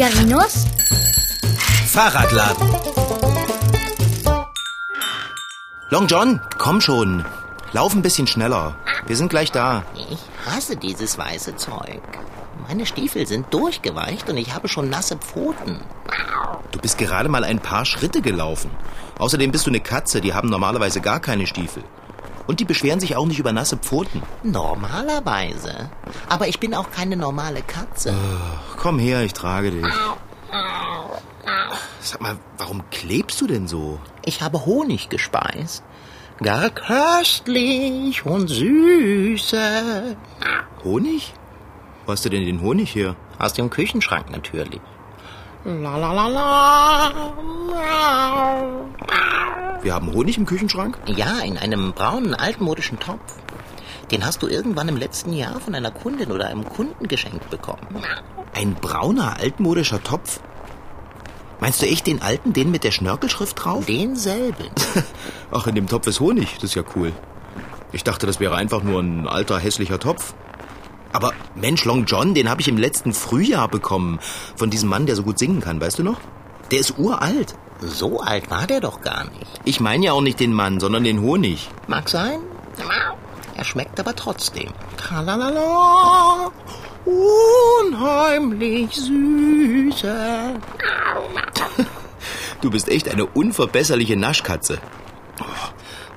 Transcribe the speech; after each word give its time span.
Figarinos? 0.00 0.64
Fahrradladen. 1.88 2.74
Long 5.90 6.06
John, 6.06 6.40
komm 6.56 6.80
schon. 6.80 7.26
Lauf 7.74 7.94
ein 7.94 8.00
bisschen 8.00 8.26
schneller. 8.26 8.76
Wir 9.06 9.14
sind 9.14 9.28
gleich 9.28 9.52
da. 9.52 9.84
Ich 9.94 10.18
hasse 10.46 10.76
dieses 10.76 11.18
weiße 11.18 11.56
Zeug. 11.56 12.00
Meine 12.66 12.86
Stiefel 12.86 13.26
sind 13.26 13.52
durchgeweicht 13.52 14.30
und 14.30 14.38
ich 14.38 14.54
habe 14.54 14.68
schon 14.68 14.88
nasse 14.88 15.18
Pfoten. 15.18 15.80
Du 16.70 16.78
bist 16.78 16.96
gerade 16.96 17.28
mal 17.28 17.44
ein 17.44 17.58
paar 17.58 17.84
Schritte 17.84 18.22
gelaufen. 18.22 18.70
Außerdem 19.18 19.52
bist 19.52 19.66
du 19.66 19.70
eine 19.70 19.80
Katze, 19.80 20.22
die 20.22 20.32
haben 20.32 20.48
normalerweise 20.48 21.02
gar 21.02 21.20
keine 21.20 21.46
Stiefel. 21.46 21.84
Und 22.50 22.58
die 22.58 22.64
beschweren 22.64 22.98
sich 22.98 23.14
auch 23.14 23.26
nicht 23.26 23.38
über 23.38 23.52
nasse 23.52 23.76
Pfoten. 23.76 24.24
Normalerweise. 24.42 25.88
Aber 26.28 26.48
ich 26.48 26.58
bin 26.58 26.74
auch 26.74 26.90
keine 26.90 27.16
normale 27.16 27.62
Katze. 27.62 28.12
Komm 28.76 28.98
her, 28.98 29.22
ich 29.22 29.34
trage 29.34 29.70
dich. 29.70 29.86
Sag 32.00 32.20
mal, 32.20 32.36
warum 32.58 32.82
klebst 32.90 33.40
du 33.40 33.46
denn 33.46 33.68
so? 33.68 34.00
Ich 34.24 34.42
habe 34.42 34.66
Honig 34.66 35.10
gespeist. 35.10 35.84
Gar 36.42 36.70
köstlich 36.70 38.26
und 38.26 38.48
süße. 38.48 40.16
Honig? 40.82 41.32
Wo 42.04 42.10
hast 42.10 42.24
du 42.24 42.30
denn 42.30 42.46
den 42.46 42.62
Honig 42.62 42.96
her? 42.96 43.14
Aus 43.38 43.52
dem 43.52 43.70
Küchenschrank 43.70 44.28
natürlich. 44.28 44.80
La 45.64 45.96
la 45.96 46.12
la 46.12 46.26
la. 46.26 47.12
Wir 49.82 49.94
haben 49.94 50.12
Honig 50.12 50.36
im 50.36 50.44
Küchenschrank? 50.44 50.98
Ja, 51.06 51.38
in 51.38 51.56
einem 51.56 51.92
braunen 51.92 52.34
altmodischen 52.34 53.00
Topf. 53.00 53.36
Den 54.10 54.26
hast 54.26 54.42
du 54.42 54.46
irgendwann 54.46 54.88
im 54.88 54.96
letzten 54.96 55.32
Jahr 55.32 55.58
von 55.58 55.74
einer 55.74 55.90
Kundin 55.90 56.32
oder 56.32 56.48
einem 56.48 56.64
Kunden 56.68 57.08
geschenkt 57.08 57.48
bekommen. 57.48 57.86
Ein 58.52 58.74
brauner 58.74 59.38
altmodischer 59.38 60.02
Topf? 60.02 60.40
Meinst 61.60 61.80
du 61.80 61.86
echt 61.86 62.06
den 62.06 62.20
alten, 62.20 62.52
den 62.52 62.70
mit 62.70 62.84
der 62.84 62.90
Schnörkelschrift 62.90 63.64
drauf? 63.64 63.86
Denselben. 63.86 64.66
Ach, 65.50 65.66
in 65.66 65.74
dem 65.74 65.86
Topf 65.86 66.06
ist 66.08 66.20
Honig. 66.20 66.56
Das 66.56 66.64
ist 66.64 66.74
ja 66.74 66.82
cool. 66.96 67.12
Ich 67.92 68.04
dachte, 68.04 68.26
das 68.26 68.38
wäre 68.38 68.56
einfach 68.56 68.82
nur 68.82 69.00
ein 69.00 69.26
alter, 69.26 69.58
hässlicher 69.58 69.98
Topf. 69.98 70.34
Aber 71.12 71.32
Mensch, 71.54 71.84
Long 71.86 72.04
John, 72.04 72.34
den 72.34 72.50
habe 72.50 72.60
ich 72.60 72.68
im 72.68 72.76
letzten 72.76 73.14
Frühjahr 73.14 73.68
bekommen. 73.68 74.20
Von 74.56 74.68
diesem 74.68 74.90
Mann, 74.90 75.06
der 75.06 75.16
so 75.16 75.22
gut 75.22 75.38
singen 75.38 75.60
kann, 75.60 75.80
weißt 75.80 75.98
du 75.98 76.02
noch? 76.02 76.20
Der 76.70 76.80
ist 76.80 76.98
uralt. 76.98 77.56
So 77.80 78.20
alt 78.20 78.50
war 78.50 78.66
der 78.66 78.80
doch 78.80 79.00
gar 79.00 79.24
nicht. 79.24 79.60
Ich 79.64 79.80
meine 79.80 80.06
ja 80.06 80.12
auch 80.12 80.20
nicht 80.20 80.40
den 80.40 80.52
Mann, 80.52 80.80
sondern 80.80 81.04
den 81.04 81.20
Honig. 81.20 81.68
Mag 81.86 82.08
sein. 82.08 82.40
Er 83.56 83.64
schmeckt 83.64 83.98
aber 83.98 84.14
trotzdem. 84.14 84.72
Tralalala. 84.96 86.50
Unheimlich 87.04 88.94
süße. 88.94 90.54
Du 92.60 92.70
bist 92.70 92.88
echt 92.88 93.08
eine 93.08 93.26
unverbesserliche 93.26 94.16
Naschkatze. 94.16 94.78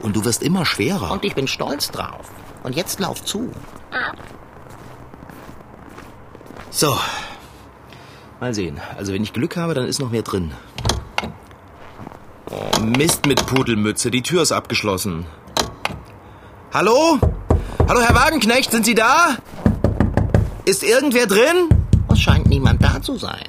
Und 0.01 0.15
du 0.15 0.25
wirst 0.25 0.43
immer 0.43 0.65
schwerer. 0.65 1.11
Und 1.11 1.23
ich 1.23 1.35
bin 1.35 1.47
stolz 1.47 1.89
drauf. 1.91 2.29
Und 2.63 2.75
jetzt 2.75 2.99
lauf 2.99 3.23
zu. 3.23 3.51
So. 6.69 6.97
Mal 8.41 8.53
sehen. 8.53 8.81
Also 8.97 9.13
wenn 9.13 9.23
ich 9.23 9.31
Glück 9.31 9.55
habe, 9.55 9.73
dann 9.73 9.85
ist 9.85 9.99
noch 9.99 10.11
mehr 10.11 10.23
drin. 10.23 10.51
Mist 12.81 13.25
mit 13.25 13.45
Pudelmütze. 13.45 14.11
Die 14.11 14.21
Tür 14.21 14.41
ist 14.41 14.51
abgeschlossen. 14.51 15.25
Hallo? 16.73 17.19
Hallo, 17.87 18.01
Herr 18.01 18.15
Wagenknecht, 18.15 18.71
sind 18.71 18.85
Sie 18.85 18.95
da? 18.95 19.37
Ist 20.65 20.83
irgendwer 20.83 21.27
drin? 21.27 21.69
Es 22.11 22.19
scheint 22.19 22.47
niemand 22.47 22.83
da 22.83 23.01
zu 23.01 23.17
sein. 23.17 23.45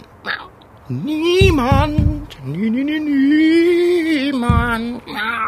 Niemand. 0.89 2.37
Nie, 2.45 2.69
nie, 2.69 2.85
nie, 2.85 3.01
niemand. 3.01 5.01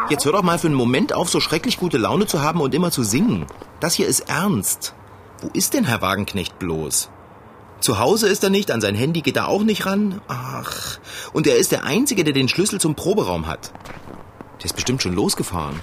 Jetzt 0.09 0.25
hör 0.25 0.31
doch 0.31 0.41
mal 0.41 0.57
für 0.57 0.67
einen 0.67 0.75
Moment 0.75 1.13
auf, 1.13 1.29
so 1.29 1.39
schrecklich 1.39 1.77
gute 1.77 1.99
Laune 1.99 2.25
zu 2.25 2.41
haben 2.41 2.59
und 2.59 2.73
immer 2.73 2.89
zu 2.89 3.03
singen. 3.03 3.45
Das 3.79 3.93
hier 3.93 4.07
ist 4.07 4.21
ernst. 4.21 4.95
Wo 5.41 5.49
ist 5.53 5.75
denn 5.75 5.83
Herr 5.83 6.01
Wagenknecht 6.01 6.57
bloß? 6.57 7.11
Zu 7.79 7.99
Hause 7.99 8.27
ist 8.27 8.43
er 8.43 8.49
nicht, 8.49 8.71
an 8.71 8.81
sein 8.81 8.95
Handy 8.95 9.21
geht 9.21 9.37
er 9.37 9.47
auch 9.47 9.63
nicht 9.63 9.85
ran. 9.85 10.21
Ach, 10.27 10.97
und 11.33 11.47
er 11.47 11.57
ist 11.57 11.71
der 11.71 11.83
Einzige, 11.83 12.23
der 12.23 12.33
den 12.33 12.49
Schlüssel 12.49 12.81
zum 12.81 12.95
Proberaum 12.95 13.47
hat. 13.47 13.71
Der 14.59 14.65
ist 14.65 14.75
bestimmt 14.75 15.01
schon 15.01 15.13
losgefahren. 15.13 15.79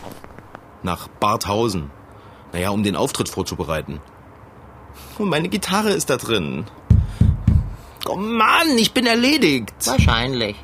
Nach 0.82 1.08
Barthausen. 1.08 1.90
Naja, 2.52 2.70
um 2.70 2.82
den 2.82 2.96
Auftritt 2.96 3.28
vorzubereiten. 3.28 4.00
Und 5.18 5.28
meine 5.28 5.48
Gitarre 5.48 5.90
ist 5.90 6.10
da 6.10 6.16
drin. 6.16 6.64
Oh 8.06 8.16
Mann, 8.16 8.76
ich 8.76 8.92
bin 8.92 9.06
erledigt. 9.06 9.72
Wahrscheinlich. 9.84 10.56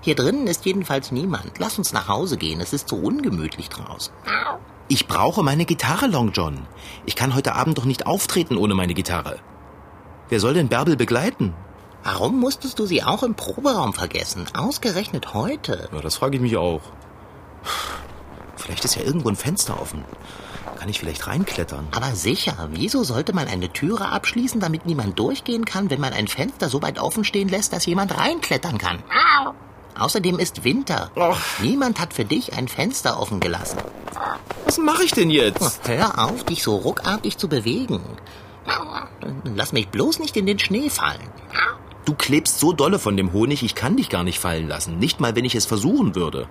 Hier 0.00 0.14
drinnen 0.14 0.46
ist 0.46 0.64
jedenfalls 0.64 1.12
niemand. 1.12 1.58
Lass 1.58 1.78
uns 1.78 1.92
nach 1.92 2.08
Hause 2.08 2.36
gehen. 2.36 2.60
Es 2.60 2.72
ist 2.72 2.88
so 2.88 2.96
ungemütlich 2.96 3.68
draußen. 3.68 4.12
Ich 4.88 5.06
brauche 5.06 5.42
meine 5.42 5.64
Gitarre, 5.64 6.06
Long 6.06 6.32
John. 6.32 6.66
Ich 7.04 7.16
kann 7.16 7.34
heute 7.34 7.54
Abend 7.54 7.78
doch 7.78 7.84
nicht 7.84 8.06
auftreten 8.06 8.56
ohne 8.56 8.74
meine 8.74 8.94
Gitarre. 8.94 9.38
Wer 10.28 10.40
soll 10.40 10.54
denn 10.54 10.68
Bärbel 10.68 10.96
begleiten? 10.96 11.54
Warum 12.04 12.38
musstest 12.38 12.78
du 12.78 12.86
sie 12.86 13.02
auch 13.02 13.22
im 13.22 13.34
Proberaum 13.34 13.92
vergessen? 13.92 14.46
Ausgerechnet 14.54 15.34
heute. 15.34 15.88
Ja, 15.92 16.00
das 16.00 16.16
frage 16.16 16.36
ich 16.36 16.42
mich 16.42 16.56
auch. 16.56 16.82
Vielleicht 18.56 18.84
ist 18.84 18.96
ja 18.96 19.02
irgendwo 19.02 19.28
ein 19.28 19.36
Fenster 19.36 19.80
offen. 19.80 20.04
Kann 20.78 20.88
ich 20.88 21.00
vielleicht 21.00 21.26
reinklettern? 21.26 21.88
Aber 21.92 22.14
sicher, 22.14 22.68
wieso 22.72 23.02
sollte 23.02 23.32
man 23.32 23.48
eine 23.48 23.72
Türe 23.72 24.08
abschließen, 24.08 24.60
damit 24.60 24.86
niemand 24.86 25.18
durchgehen 25.18 25.64
kann, 25.64 25.90
wenn 25.90 26.00
man 26.00 26.12
ein 26.12 26.28
Fenster 26.28 26.68
so 26.68 26.82
weit 26.82 26.98
offen 26.98 27.24
stehen 27.24 27.48
lässt, 27.48 27.72
dass 27.72 27.86
jemand 27.86 28.16
reinklettern 28.16 28.78
kann? 28.78 29.02
Außerdem 29.98 30.38
ist 30.38 30.62
Winter. 30.62 31.10
Och. 31.16 31.38
Niemand 31.60 32.00
hat 32.00 32.12
für 32.12 32.24
dich 32.24 32.52
ein 32.52 32.68
Fenster 32.68 33.18
offen 33.20 33.40
gelassen. 33.40 33.78
Was 34.66 34.78
mache 34.78 35.02
ich 35.02 35.10
denn 35.10 35.30
jetzt? 35.30 35.80
Hör 35.88 36.22
auf, 36.24 36.44
dich 36.44 36.62
so 36.62 36.76
ruckartig 36.76 37.38
zu 37.38 37.48
bewegen. 37.48 38.00
Lass 39.44 39.72
mich 39.72 39.88
bloß 39.88 40.18
nicht 40.20 40.36
in 40.36 40.46
den 40.46 40.58
Schnee 40.58 40.90
fallen. 40.90 41.30
Du 42.04 42.14
klebst 42.14 42.58
so 42.58 42.72
dolle 42.72 42.98
von 42.98 43.16
dem 43.16 43.32
Honig, 43.32 43.62
ich 43.62 43.74
kann 43.74 43.96
dich 43.96 44.08
gar 44.08 44.24
nicht 44.24 44.38
fallen 44.38 44.66
lassen. 44.66 44.98
Nicht 44.98 45.20
mal, 45.20 45.36
wenn 45.36 45.44
ich 45.44 45.54
es 45.54 45.66
versuchen 45.66 46.14
würde. 46.14 46.48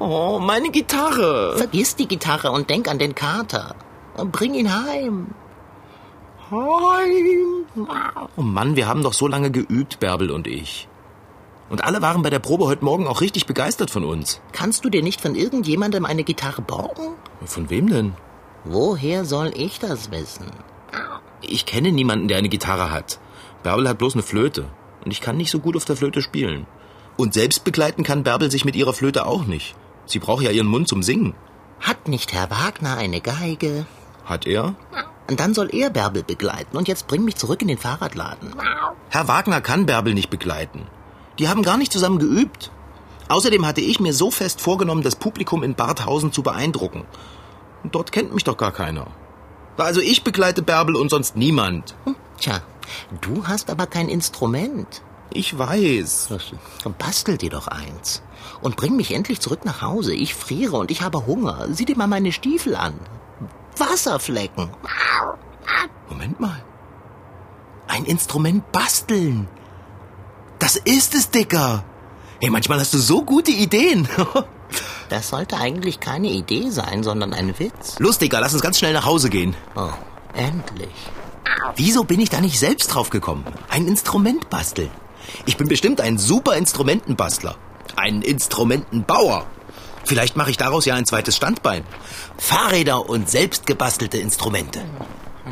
Oh, 0.00 0.40
meine 0.40 0.70
Gitarre. 0.70 1.54
Vergiss 1.56 1.94
die 1.94 2.08
Gitarre 2.08 2.50
und 2.50 2.70
denk 2.70 2.88
an 2.88 2.98
den 2.98 3.14
Kater. 3.14 3.76
Bring 4.16 4.54
ihn 4.54 4.74
heim. 4.74 5.28
Heim. 6.50 7.66
Oh 8.36 8.42
Mann, 8.42 8.76
wir 8.76 8.88
haben 8.88 9.02
doch 9.02 9.12
so 9.12 9.26
lange 9.28 9.50
geübt, 9.50 10.00
Bärbel 10.00 10.30
und 10.30 10.46
ich. 10.46 10.88
Und 11.68 11.84
alle 11.84 12.02
waren 12.02 12.22
bei 12.22 12.30
der 12.30 12.38
Probe 12.38 12.66
heute 12.66 12.84
Morgen 12.84 13.06
auch 13.06 13.20
richtig 13.20 13.46
begeistert 13.46 13.90
von 13.90 14.04
uns. 14.04 14.40
Kannst 14.52 14.84
du 14.84 14.90
dir 14.90 15.02
nicht 15.02 15.20
von 15.20 15.34
irgendjemandem 15.34 16.04
eine 16.04 16.22
Gitarre 16.24 16.62
borgen? 16.62 17.14
Von 17.44 17.70
wem 17.70 17.88
denn? 17.88 18.14
Woher 18.64 19.24
soll 19.24 19.52
ich 19.56 19.78
das 19.78 20.10
wissen? 20.10 20.46
Ich 21.48 21.66
kenne 21.66 21.92
niemanden, 21.92 22.28
der 22.28 22.38
eine 22.38 22.48
Gitarre 22.48 22.90
hat. 22.90 23.18
Bärbel 23.62 23.88
hat 23.88 23.98
bloß 23.98 24.14
eine 24.14 24.22
Flöte. 24.22 24.66
Und 25.04 25.10
ich 25.12 25.20
kann 25.20 25.36
nicht 25.36 25.50
so 25.50 25.60
gut 25.60 25.76
auf 25.76 25.84
der 25.84 25.96
Flöte 25.96 26.22
spielen. 26.22 26.66
Und 27.16 27.34
selbst 27.34 27.64
begleiten 27.64 28.02
kann 28.02 28.24
Bärbel 28.24 28.50
sich 28.50 28.64
mit 28.64 28.76
ihrer 28.76 28.92
Flöte 28.92 29.26
auch 29.26 29.46
nicht. 29.46 29.74
Sie 30.06 30.18
braucht 30.18 30.42
ja 30.42 30.50
ihren 30.50 30.66
Mund 30.66 30.88
zum 30.88 31.02
Singen. 31.02 31.34
Hat 31.80 32.08
nicht 32.08 32.32
Herr 32.32 32.50
Wagner 32.50 32.96
eine 32.96 33.20
Geige? 33.20 33.86
Hat 34.24 34.46
er? 34.46 34.74
Dann 35.28 35.54
soll 35.54 35.68
er 35.72 35.90
Bärbel 35.90 36.22
begleiten. 36.22 36.76
Und 36.76 36.88
jetzt 36.88 37.06
bring 37.06 37.24
mich 37.24 37.36
zurück 37.36 37.62
in 37.62 37.68
den 37.68 37.78
Fahrradladen. 37.78 38.54
Herr 39.08 39.28
Wagner 39.28 39.60
kann 39.60 39.86
Bärbel 39.86 40.14
nicht 40.14 40.30
begleiten. 40.30 40.86
Die 41.38 41.48
haben 41.48 41.62
gar 41.62 41.76
nicht 41.76 41.92
zusammen 41.92 42.18
geübt. 42.18 42.70
Außerdem 43.28 43.66
hatte 43.66 43.80
ich 43.80 44.00
mir 44.00 44.12
so 44.12 44.30
fest 44.30 44.60
vorgenommen, 44.60 45.02
das 45.02 45.16
Publikum 45.16 45.62
in 45.62 45.74
Barthausen 45.74 46.32
zu 46.32 46.42
beeindrucken. 46.42 47.04
Und 47.82 47.94
dort 47.94 48.12
kennt 48.12 48.34
mich 48.34 48.44
doch 48.44 48.56
gar 48.56 48.72
keiner. 48.72 49.08
Also 49.76 50.00
ich 50.00 50.24
begleite 50.24 50.62
Bärbel 50.62 50.96
und 50.96 51.10
sonst 51.10 51.36
niemand. 51.36 51.94
Hm, 52.04 52.16
Tja, 52.38 52.62
du 53.20 53.46
hast 53.46 53.70
aber 53.70 53.86
kein 53.86 54.08
Instrument. 54.08 55.02
Ich 55.32 55.58
weiß. 55.58 56.28
Bastel 56.98 57.36
dir 57.36 57.50
doch 57.50 57.68
eins. 57.68 58.22
Und 58.62 58.76
bring 58.76 58.96
mich 58.96 59.12
endlich 59.12 59.40
zurück 59.40 59.64
nach 59.64 59.82
Hause. 59.82 60.14
Ich 60.14 60.34
friere 60.34 60.76
und 60.76 60.90
ich 60.90 61.02
habe 61.02 61.26
Hunger. 61.26 61.66
Sieh 61.72 61.84
dir 61.84 61.96
mal 61.96 62.06
meine 62.06 62.32
Stiefel 62.32 62.74
an. 62.76 62.94
Wasserflecken. 63.76 64.70
Moment 66.08 66.40
mal. 66.40 66.62
Ein 67.88 68.04
Instrument 68.04 68.70
basteln. 68.72 69.48
Das 70.58 70.76
ist 70.76 71.14
es, 71.14 71.30
Dicker. 71.30 71.84
Hey, 72.40 72.50
manchmal 72.50 72.80
hast 72.80 72.94
du 72.94 72.98
so 72.98 73.22
gute 73.22 73.50
Ideen. 73.50 74.08
Das 75.08 75.28
sollte 75.28 75.56
eigentlich 75.56 76.00
keine 76.00 76.28
Idee 76.28 76.70
sein, 76.70 77.02
sondern 77.02 77.32
ein 77.32 77.58
Witz. 77.58 77.98
Los, 77.98 78.18
Dicker, 78.18 78.40
lass 78.40 78.52
uns 78.52 78.62
ganz 78.62 78.78
schnell 78.78 78.92
nach 78.92 79.04
Hause 79.04 79.30
gehen. 79.30 79.54
Oh, 79.74 79.90
endlich. 80.34 80.88
Wieso 81.76 82.04
bin 82.04 82.20
ich 82.20 82.30
da 82.30 82.40
nicht 82.40 82.58
selbst 82.58 82.88
drauf 82.88 83.10
gekommen? 83.10 83.44
Ein 83.68 83.86
Instrument 83.86 84.50
basteln. 84.50 84.90
Ich 85.44 85.56
bin 85.56 85.68
bestimmt 85.68 86.00
ein 86.00 86.18
super 86.18 86.56
Instrumentenbastler. 86.56 87.56
Ein 87.96 88.22
Instrumentenbauer. 88.22 89.46
Vielleicht 90.04 90.36
mache 90.36 90.50
ich 90.50 90.56
daraus 90.56 90.84
ja 90.84 90.94
ein 90.94 91.06
zweites 91.06 91.36
Standbein. 91.36 91.84
Fahrräder 92.38 93.08
und 93.08 93.28
selbstgebastelte 93.28 94.18
Instrumente. 94.18 94.80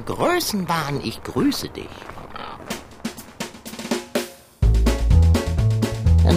Größenwahn, 0.06 1.00
ich 1.02 1.22
grüße 1.22 1.68
dich. 1.68 1.88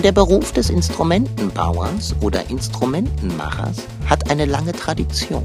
Der 0.08 0.14
Beruf 0.14 0.54
des 0.54 0.70
Instrumentenbauers 0.70 2.16
oder 2.22 2.50
Instrumentenmachers 2.50 3.78
hat 4.06 4.32
eine 4.32 4.46
lange 4.46 4.72
Tradition. 4.72 5.44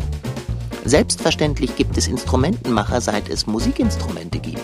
Selbstverständlich 0.85 1.75
gibt 1.75 1.97
es 1.97 2.07
Instrumentenmacher, 2.07 3.01
seit 3.01 3.29
es 3.29 3.49
Musikinstrumente 3.49 4.39
gibt. 4.39 4.61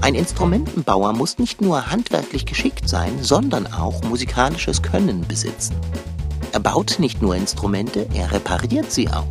Ein 0.00 0.14
Instrumentenbauer 0.14 1.12
muss 1.12 1.38
nicht 1.38 1.60
nur 1.60 1.90
handwerklich 1.90 2.46
geschickt 2.46 2.88
sein, 2.88 3.12
sondern 3.20 3.70
auch 3.70 4.02
musikalisches 4.04 4.80
Können 4.80 5.26
besitzen. 5.28 5.76
Er 6.52 6.60
baut 6.60 6.96
nicht 7.00 7.20
nur 7.20 7.36
Instrumente, 7.36 8.06
er 8.14 8.32
repariert 8.32 8.90
sie 8.90 9.08
auch. 9.08 9.26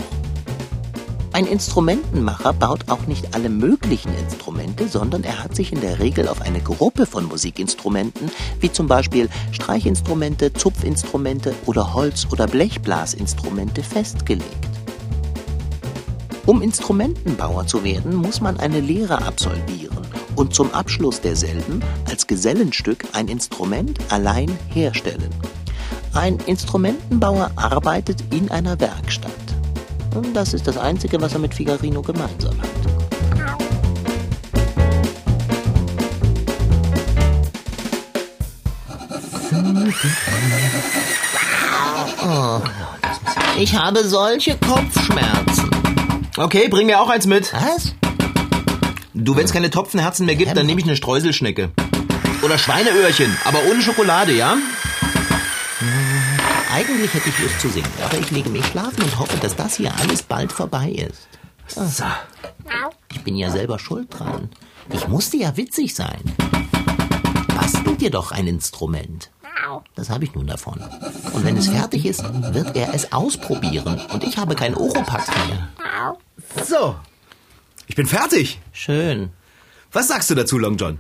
Ein 1.40 1.48
Instrumentenmacher 1.48 2.52
baut 2.52 2.90
auch 2.90 3.08
nicht 3.08 3.34
alle 3.34 3.48
möglichen 3.48 4.14
Instrumente, 4.18 4.90
sondern 4.90 5.24
er 5.24 5.42
hat 5.42 5.56
sich 5.56 5.72
in 5.72 5.80
der 5.80 6.00
Regel 6.00 6.28
auf 6.28 6.42
eine 6.42 6.60
Gruppe 6.60 7.06
von 7.06 7.24
Musikinstrumenten, 7.30 8.30
wie 8.60 8.70
zum 8.70 8.88
Beispiel 8.88 9.30
Streichinstrumente, 9.54 10.52
Zupfinstrumente 10.52 11.56
oder 11.66 11.94
Holz- 11.94 12.28
oder 12.30 12.46
Blechblasinstrumente, 12.46 13.84
festgelegt. 13.84 14.68
Um 16.46 16.62
Instrumentenbauer 16.62 17.66
zu 17.68 17.86
werden, 17.86 18.16
muss 18.16 18.42
man 18.42 18.60
eine 18.60 18.82
Lehre 18.82 19.22
absolvieren 19.22 20.06
und 20.36 20.54
zum 20.54 20.74
Abschluss 20.74 21.22
derselben 21.22 21.82
als 22.10 22.28
Gesellenstück 22.28 23.06
ein 23.14 23.30
Instrument 23.30 23.98
allein 24.10 24.52
herstellen. 24.74 25.30
Ein 26.14 26.38
Instrumentenbauer 26.48 27.52
arbeitet 27.56 28.26
in 28.34 28.52
einer 28.52 28.78
Werkstatt. 28.82 29.49
Und 30.16 30.34
das 30.34 30.54
ist 30.54 30.68
das 30.68 30.78
Einzige, 30.78 31.22
was 31.22 31.34
er 31.34 31.40
mit 31.40 31.54
Figarino 31.54 32.02
gemeinsam 32.02 32.56
hat. 32.62 32.70
Oh, 42.22 42.62
ich 43.58 43.76
habe 43.76 44.04
solche 44.04 44.58
Kopfschmerzen. 44.58 45.70
Okay, 46.38 46.68
bring 46.70 46.88
mir 46.88 47.00
auch 47.00 47.10
eins 47.10 47.26
mit. 47.26 47.54
Was? 47.54 47.94
Du, 49.14 49.36
wenn 49.36 49.46
es 49.46 49.52
keine 49.52 49.70
Topfenherzen 49.70 50.26
mehr 50.26 50.36
gibt, 50.36 50.56
dann 50.56 50.66
nehme 50.66 50.80
ich 50.80 50.86
eine 50.86 50.96
Streuselschnecke. 50.96 51.72
Oder 52.42 52.58
Schweineöhrchen, 52.58 53.36
aber 53.46 53.60
ohne 53.70 53.82
Schokolade, 53.82 54.34
ja? 54.34 54.58
Eigentlich 56.72 57.14
hätte 57.14 57.30
ich 57.30 57.40
Lust 57.40 57.60
zu 57.60 57.70
singen, 57.70 57.92
aber 58.04 58.18
ich 58.20 58.30
lege 58.32 58.50
mich 58.50 58.66
schlafen 58.68 59.02
und 59.04 59.20
hoffe, 59.20 59.38
dass 59.38 59.56
das 59.56 59.76
hier 59.76 59.94
alles 59.98 60.22
bald 60.24 60.52
vorbei 60.52 60.90
ist. 60.90 61.28
So. 61.68 62.04
Ich 63.12 63.24
bin 63.24 63.36
ja 63.36 63.50
selber 63.52 63.80
schuld 63.80 64.08
dran. 64.18 64.50
Ich 64.92 65.08
musste 65.08 65.38
ja 65.38 65.56
witzig 65.58 65.96
sein. 65.96 66.22
Bastel 67.56 67.96
dir 67.98 68.12
doch 68.12 68.32
ein 68.32 68.48
Instrument. 68.48 69.30
Das 69.96 70.10
habe 70.10 70.24
ich 70.24 70.34
nun 70.34 70.48
davon. 70.48 70.80
Und 71.34 71.44
wenn 71.44 71.58
es 71.58 71.68
fertig 71.68 72.06
ist, 72.06 72.24
wird 72.54 72.76
er 72.76 72.94
es 72.94 73.12
ausprobieren. 73.12 74.02
Und 74.12 74.24
ich 74.24 74.38
habe 74.38 74.56
kein 74.56 74.76
Oropax 74.76 75.28
mehr. 75.48 75.70
So. 76.66 76.96
Ich 77.88 77.96
bin 77.96 78.08
fertig. 78.08 78.60
Schön. 78.72 79.32
Was 79.92 80.08
sagst 80.08 80.30
du 80.30 80.36
dazu, 80.36 80.58
Long 80.58 80.78
John? 80.78 81.00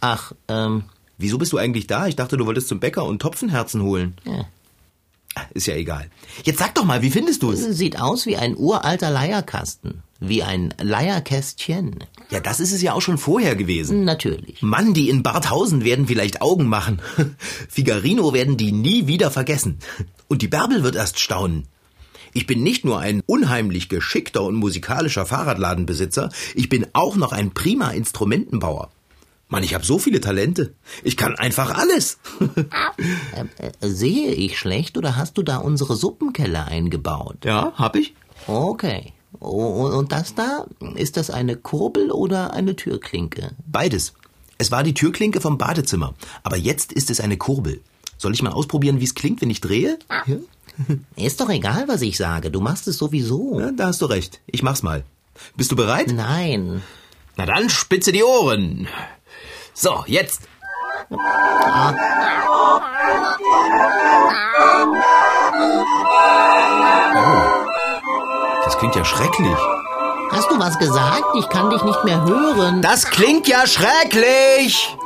Ach, 0.00 0.32
ähm, 0.48 0.84
Wieso 1.18 1.38
bist 1.38 1.52
du 1.52 1.58
eigentlich 1.58 1.86
da? 1.86 2.06
Ich 2.06 2.16
dachte, 2.16 2.36
du 2.36 2.44
wolltest 2.44 2.68
zum 2.68 2.78
Bäcker 2.78 3.04
und 3.04 3.22
Topfenherzen 3.22 3.82
holen. 3.82 4.16
ja. 4.24 4.44
Ist 5.54 5.66
ja 5.66 5.74
egal. 5.74 6.10
Jetzt 6.44 6.58
sag 6.58 6.74
doch 6.74 6.84
mal, 6.84 7.02
wie 7.02 7.10
findest 7.10 7.42
du 7.42 7.50
es? 7.50 7.62
sieht 7.76 8.00
aus 8.00 8.26
wie 8.26 8.36
ein 8.36 8.56
uralter 8.56 9.10
Leierkasten. 9.10 10.02
Wie 10.18 10.42
ein 10.42 10.72
Leierkästchen. 10.80 12.04
Ja, 12.30 12.40
das 12.40 12.60
ist 12.60 12.72
es 12.72 12.80
ja 12.80 12.94
auch 12.94 13.02
schon 13.02 13.18
vorher 13.18 13.54
gewesen. 13.54 14.04
Natürlich. 14.04 14.62
Mann, 14.62 14.94
die 14.94 15.10
in 15.10 15.22
Barthausen 15.22 15.84
werden 15.84 16.06
vielleicht 16.06 16.40
Augen 16.40 16.66
machen. 16.66 17.02
Figarino 17.68 18.32
werden 18.32 18.56
die 18.56 18.72
nie 18.72 19.06
wieder 19.06 19.30
vergessen. 19.30 19.78
Und 20.28 20.42
die 20.42 20.48
Bärbel 20.48 20.82
wird 20.82 20.96
erst 20.96 21.20
staunen. 21.20 21.68
Ich 22.32 22.46
bin 22.46 22.62
nicht 22.62 22.84
nur 22.84 22.98
ein 22.98 23.22
unheimlich 23.24 23.88
geschickter 23.88 24.42
und 24.42 24.56
musikalischer 24.56 25.24
Fahrradladenbesitzer, 25.24 26.30
ich 26.54 26.68
bin 26.68 26.86
auch 26.92 27.16
noch 27.16 27.32
ein 27.32 27.52
prima 27.52 27.90
Instrumentenbauer. 27.90 28.90
Mann, 29.48 29.62
ich 29.62 29.74
habe 29.74 29.84
so 29.84 29.98
viele 29.98 30.20
Talente. 30.20 30.74
Ich 31.04 31.16
kann 31.16 31.36
einfach 31.36 31.76
alles. 31.76 32.18
Ähm, 33.36 33.50
äh, 33.58 33.70
sehe 33.86 34.32
ich 34.32 34.58
schlecht 34.58 34.96
oder 34.96 35.16
hast 35.16 35.36
du 35.36 35.42
da 35.42 35.58
unsere 35.58 35.94
Suppenkelle 35.96 36.64
eingebaut? 36.64 37.44
ja, 37.44 37.72
hab 37.74 37.94
ich? 37.94 38.14
Okay. 38.46 39.12
Und 39.38 40.10
das 40.12 40.34
da? 40.34 40.66
Ist 40.94 41.16
das 41.18 41.28
eine 41.30 41.56
Kurbel 41.56 42.10
oder 42.10 42.54
eine 42.54 42.74
Türklinke? 42.74 43.50
Beides. 43.66 44.14
Es 44.58 44.70
war 44.70 44.82
die 44.82 44.94
Türklinke 44.94 45.40
vom 45.42 45.58
Badezimmer, 45.58 46.14
aber 46.42 46.56
jetzt 46.56 46.92
ist 46.92 47.10
es 47.10 47.20
eine 47.20 47.36
Kurbel. 47.36 47.82
Soll 48.16 48.32
ich 48.32 48.42
mal 48.42 48.52
ausprobieren, 48.52 49.00
wie 49.00 49.04
es 49.04 49.14
klingt, 49.14 49.42
wenn 49.42 49.50
ich 49.50 49.60
drehe? 49.60 49.98
Ja? 50.26 50.36
Ist 51.16 51.40
doch 51.40 51.50
egal, 51.50 51.84
was 51.88 52.00
ich 52.02 52.16
sage. 52.16 52.50
Du 52.50 52.60
machst 52.60 52.88
es 52.88 52.96
sowieso. 52.96 53.60
ja, 53.60 53.70
da 53.72 53.88
hast 53.88 54.00
du 54.00 54.06
recht. 54.06 54.40
Ich 54.46 54.62
mach's 54.62 54.82
mal. 54.82 55.04
Bist 55.56 55.70
du 55.70 55.76
bereit? 55.76 56.10
Nein. 56.12 56.82
Na 57.36 57.44
dann 57.44 57.68
spitze 57.68 58.12
die 58.12 58.24
Ohren. 58.24 58.88
So, 59.78 60.04
jetzt. 60.06 60.40
Oh, 61.10 61.16
das 68.64 68.78
klingt 68.78 68.96
ja 68.96 69.04
schrecklich. 69.04 69.56
Hast 70.30 70.50
du 70.50 70.58
was 70.58 70.78
gesagt? 70.78 71.24
Ich 71.38 71.46
kann 71.50 71.68
dich 71.68 71.82
nicht 71.82 72.04
mehr 72.04 72.24
hören. 72.24 72.80
Das 72.80 73.10
klingt 73.10 73.46
ja 73.48 73.66
schrecklich. 73.66 74.96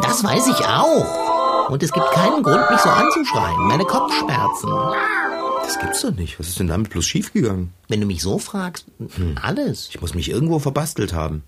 Das 0.00 0.24
weiß 0.24 0.46
ich 0.46 0.64
auch. 0.66 1.68
Und 1.68 1.82
es 1.82 1.92
gibt 1.92 2.10
keinen 2.12 2.42
Grund, 2.42 2.70
mich 2.70 2.80
so 2.80 2.88
anzuschreien. 2.88 3.66
Meine 3.66 3.84
Kopfschmerzen. 3.84 4.70
Das 5.64 5.78
gibt's 5.78 6.00
doch 6.00 6.12
nicht. 6.12 6.40
Was 6.40 6.48
ist 6.48 6.58
denn 6.58 6.68
damit 6.68 6.88
bloß 6.88 7.04
schiefgegangen? 7.04 7.74
Wenn 7.88 8.00
du 8.00 8.06
mich 8.06 8.22
so 8.22 8.38
fragst, 8.38 8.86
alles. 9.42 9.88
Ich 9.90 10.00
muss 10.00 10.14
mich 10.14 10.30
irgendwo 10.30 10.58
verbastelt 10.58 11.12
haben. 11.12 11.42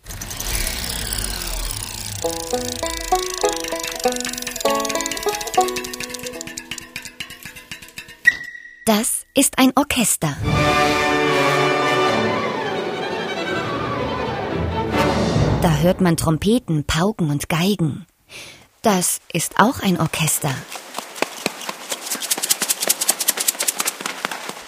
Ist 9.36 9.58
ein 9.58 9.72
Orchester. 9.76 10.34
Da 15.60 15.76
hört 15.82 16.00
man 16.00 16.16
Trompeten, 16.16 16.84
Pauken 16.84 17.30
und 17.30 17.50
Geigen. 17.50 18.06
Das 18.80 19.20
ist 19.34 19.60
auch 19.60 19.80
ein 19.80 20.00
Orchester. 20.00 20.54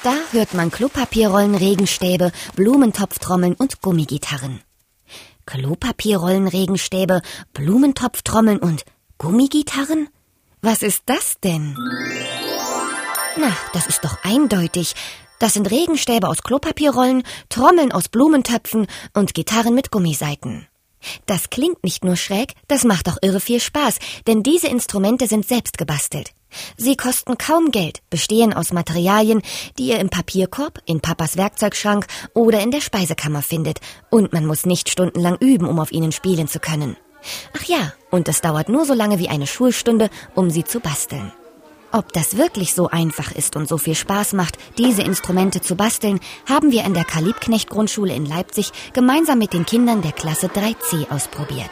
Da 0.03 0.15
hört 0.33 0.53
man 0.53 0.71
Klopapierrollen, 0.71 1.55
Regenstäbe, 1.55 2.31
Blumentopftrommeln 2.55 3.55
und 3.55 3.81
Gummigitarren. 3.81 4.61
Klopapierrollen, 5.47 6.47
Regenstäbe, 6.47 7.23
Blumentopftrommeln 7.55 8.59
und 8.59 8.85
Gummigitarren? 9.17 10.09
Was 10.61 10.83
ist 10.83 11.05
das 11.07 11.41
denn? 11.41 11.75
Na, 13.41 13.57
das 13.73 13.87
ist 13.87 14.05
doch 14.05 14.19
eindeutig. 14.25 14.95
Das 15.39 15.55
sind 15.55 15.71
Regenstäbe 15.71 16.29
aus 16.29 16.43
Klopapierrollen, 16.43 17.23
Trommeln 17.49 17.93
aus 17.93 18.09
Blumentöpfen 18.09 18.89
und 19.15 19.33
Gitarren 19.33 19.75
mit 19.75 19.93
Gummisaiten. 19.93 20.67
Das 21.27 21.49
klingt 21.49 21.85
nicht 21.85 22.05
nur 22.05 22.17
schräg, 22.17 22.55
das 22.67 22.83
macht 22.83 23.09
auch 23.09 23.19
irre 23.23 23.39
viel 23.39 23.61
Spaß, 23.61 23.99
denn 24.27 24.43
diese 24.43 24.67
Instrumente 24.67 25.29
sind 25.29 25.47
selbst 25.47 25.79
gebastelt. 25.79 26.33
Sie 26.77 26.97
kosten 26.97 27.39
kaum 27.39 27.71
Geld, 27.71 28.01
bestehen 28.11 28.53
aus 28.53 28.73
Materialien, 28.73 29.43
die 29.79 29.91
ihr 29.91 30.01
im 30.01 30.09
Papierkorb, 30.09 30.81
in 30.87 31.01
Papas 31.01 31.37
Werkzeugschrank 31.37 32.07
oder 32.35 32.59
in 32.61 32.73
der 32.73 32.81
Speisekammer 32.81 33.43
findet, 33.43 33.79
und 34.11 34.33
man 34.33 34.47
muss 34.47 34.67
nicht 34.67 34.89
stundenlang 34.89 35.37
üben, 35.37 35.69
um 35.69 35.79
auf 35.79 35.93
ihnen 35.93 36.11
spielen 36.11 36.49
zu 36.49 36.59
können. 36.59 36.97
Ach 37.57 37.63
ja, 37.65 37.93
und 38.11 38.27
es 38.29 38.41
dauert 38.41 38.69
nur 38.69 38.85
so 38.85 38.95
lange 38.95 39.21
wie 39.21 39.29
eine 39.29 39.47
Schulstunde, 39.47 40.11
um 40.35 40.51
sie 40.51 40.65
zu 40.65 40.81
basteln. 40.81 41.33
Ob 41.91 42.13
das 42.13 42.37
wirklich 42.37 42.75
so 42.75 42.89
einfach 42.89 43.33
ist 43.33 43.57
und 43.57 43.67
so 43.67 43.79
viel 43.79 43.95
Spaß 43.95 44.35
macht, 44.35 44.59
diese 44.77 45.01
Instrumente 45.03 45.63
zu 45.63 45.75
basteln, 45.75 46.21
haben 46.47 46.71
wir 46.71 46.85
in 46.85 46.93
der 46.93 47.05
Karl-Liebknecht 47.05 47.71
Grundschule 47.71 48.15
in 48.15 48.27
Leipzig 48.27 48.73
gemeinsam 48.93 49.39
mit 49.39 49.55
den 49.55 49.65
Kindern 49.65 50.03
der 50.03 50.13
Klasse 50.13 50.49
3c 50.49 51.11
ausprobiert. 51.11 51.71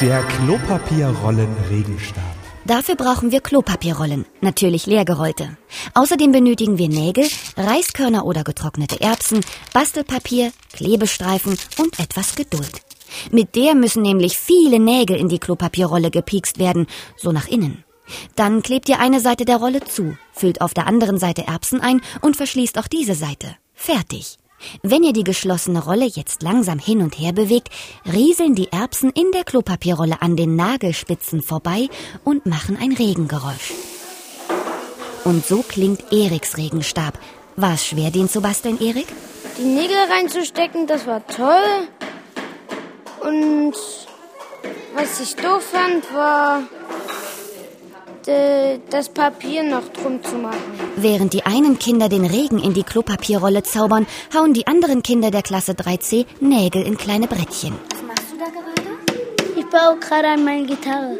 Der 0.00 0.22
Klopapierrollen-Regenstab. 0.22 2.22
Dafür 2.64 2.94
brauchen 2.94 3.32
wir 3.32 3.40
Klopapierrollen, 3.40 4.24
natürlich 4.40 4.86
leergerollte. 4.86 5.56
Außerdem 5.94 6.30
benötigen 6.30 6.78
wir 6.78 6.88
Nägel, 6.88 7.28
Reiskörner 7.56 8.24
oder 8.24 8.44
getrocknete 8.44 9.00
Erbsen, 9.00 9.40
Bastelpapier, 9.72 10.52
Klebestreifen 10.72 11.58
und 11.78 11.98
etwas 11.98 12.36
Geduld. 12.36 12.82
Mit 13.30 13.54
der 13.56 13.74
müssen 13.74 14.02
nämlich 14.02 14.38
viele 14.38 14.78
Nägel 14.78 15.16
in 15.16 15.28
die 15.28 15.38
Klopapierrolle 15.38 16.10
gepiekst 16.10 16.58
werden, 16.58 16.86
so 17.16 17.32
nach 17.32 17.48
innen. 17.48 17.84
Dann 18.36 18.62
klebt 18.62 18.88
ihr 18.88 19.00
eine 19.00 19.20
Seite 19.20 19.44
der 19.44 19.56
Rolle 19.56 19.80
zu, 19.84 20.16
füllt 20.32 20.60
auf 20.60 20.74
der 20.74 20.86
anderen 20.86 21.18
Seite 21.18 21.46
Erbsen 21.46 21.80
ein 21.80 22.00
und 22.20 22.36
verschließt 22.36 22.78
auch 22.78 22.88
diese 22.88 23.14
Seite. 23.14 23.56
Fertig. 23.74 24.38
Wenn 24.82 25.02
ihr 25.02 25.12
die 25.12 25.24
geschlossene 25.24 25.84
Rolle 25.84 26.06
jetzt 26.06 26.42
langsam 26.42 26.78
hin 26.78 27.02
und 27.02 27.18
her 27.18 27.32
bewegt, 27.32 27.68
rieseln 28.10 28.54
die 28.54 28.70
Erbsen 28.70 29.10
in 29.10 29.32
der 29.32 29.44
Klopapierrolle 29.44 30.22
an 30.22 30.36
den 30.36 30.56
Nagelspitzen 30.56 31.42
vorbei 31.42 31.88
und 32.24 32.46
machen 32.46 32.78
ein 32.80 32.92
Regengeräusch. 32.92 33.72
Und 35.24 35.46
so 35.46 35.62
klingt 35.62 36.12
Eriks 36.12 36.56
Regenstab. 36.56 37.18
War 37.56 37.74
es 37.74 37.86
schwer, 37.86 38.10
den 38.10 38.28
zu 38.28 38.40
basteln, 38.40 38.80
Erik? 38.80 39.06
Die 39.58 39.64
Nägel 39.64 39.96
reinzustecken, 40.10 40.86
das 40.86 41.06
war 41.06 41.26
toll. 41.26 41.88
Und 43.24 43.74
was 44.94 45.20
ich 45.20 45.36
doof 45.36 45.62
fand, 45.62 46.12
war 46.14 46.62
das 48.90 49.08
Papier 49.08 49.62
noch 49.64 49.88
drum 49.88 50.22
zu 50.22 50.36
machen. 50.36 50.58
Während 50.96 51.32
die 51.32 51.44
einen 51.44 51.78
Kinder 51.78 52.08
den 52.08 52.24
Regen 52.24 52.58
in 52.58 52.72
die 52.72 52.84
Klopapierrolle 52.84 53.64
zaubern, 53.64 54.06
hauen 54.32 54.54
die 54.54 54.66
anderen 54.66 55.02
Kinder 55.02 55.30
der 55.30 55.42
Klasse 55.42 55.72
3c 55.72 56.26
Nägel 56.40 56.82
in 56.82 56.96
kleine 56.96 57.26
Brettchen. 57.26 57.74
Was 57.90 58.02
machst 58.02 58.32
du 58.32 58.38
da 58.38 58.44
gerade? 58.44 59.58
Ich 59.58 59.66
baue 59.66 59.98
gerade 59.98 60.28
an 60.28 60.44
meine 60.44 60.66
Gitarre. 60.66 61.16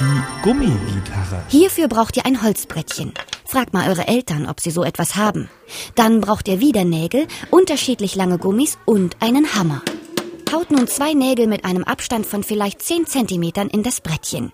Die 0.00 0.42
Gummigitarre. 0.42 1.44
Hierfür 1.48 1.86
braucht 1.86 2.16
ihr 2.16 2.26
ein 2.26 2.42
Holzbrettchen. 2.42 3.14
Fragt 3.44 3.72
mal 3.72 3.88
eure 3.88 4.08
Eltern, 4.08 4.48
ob 4.48 4.60
sie 4.60 4.70
so 4.70 4.82
etwas 4.82 5.14
haben. 5.14 5.48
Dann 5.94 6.20
braucht 6.20 6.48
ihr 6.48 6.60
wieder 6.60 6.84
Nägel, 6.84 7.28
unterschiedlich 7.50 8.16
lange 8.16 8.38
Gummis 8.38 8.78
und 8.84 9.16
einen 9.20 9.54
Hammer. 9.54 9.82
Haut 10.52 10.72
nun 10.72 10.88
zwei 10.88 11.14
Nägel 11.14 11.46
mit 11.46 11.64
einem 11.64 11.84
Abstand 11.84 12.26
von 12.26 12.42
vielleicht 12.42 12.82
10 12.82 13.06
Zentimetern 13.06 13.68
in 13.68 13.84
das 13.84 14.00
Brettchen. 14.00 14.52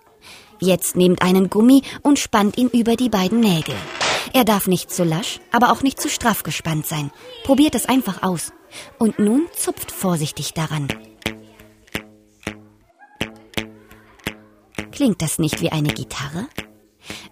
Jetzt 0.60 0.94
nehmt 0.94 1.22
einen 1.22 1.48
Gummi 1.48 1.82
und 2.02 2.18
spannt 2.18 2.58
ihn 2.58 2.68
über 2.68 2.96
die 2.96 3.08
beiden 3.08 3.40
Nägel. 3.40 3.74
Er 4.34 4.44
darf 4.44 4.66
nicht 4.66 4.90
zu 4.90 5.04
lasch, 5.04 5.40
aber 5.52 5.72
auch 5.72 5.82
nicht 5.82 5.98
zu 5.98 6.10
straff 6.10 6.42
gespannt 6.42 6.86
sein. 6.86 7.10
Probiert 7.44 7.74
es 7.74 7.86
einfach 7.86 8.22
aus. 8.22 8.52
Und 8.98 9.18
nun 9.18 9.46
zupft 9.56 9.90
vorsichtig 9.90 10.52
daran. 10.52 10.88
Klingt 14.92 15.22
das 15.22 15.38
nicht 15.38 15.62
wie 15.62 15.72
eine 15.72 15.94
Gitarre? 15.94 16.46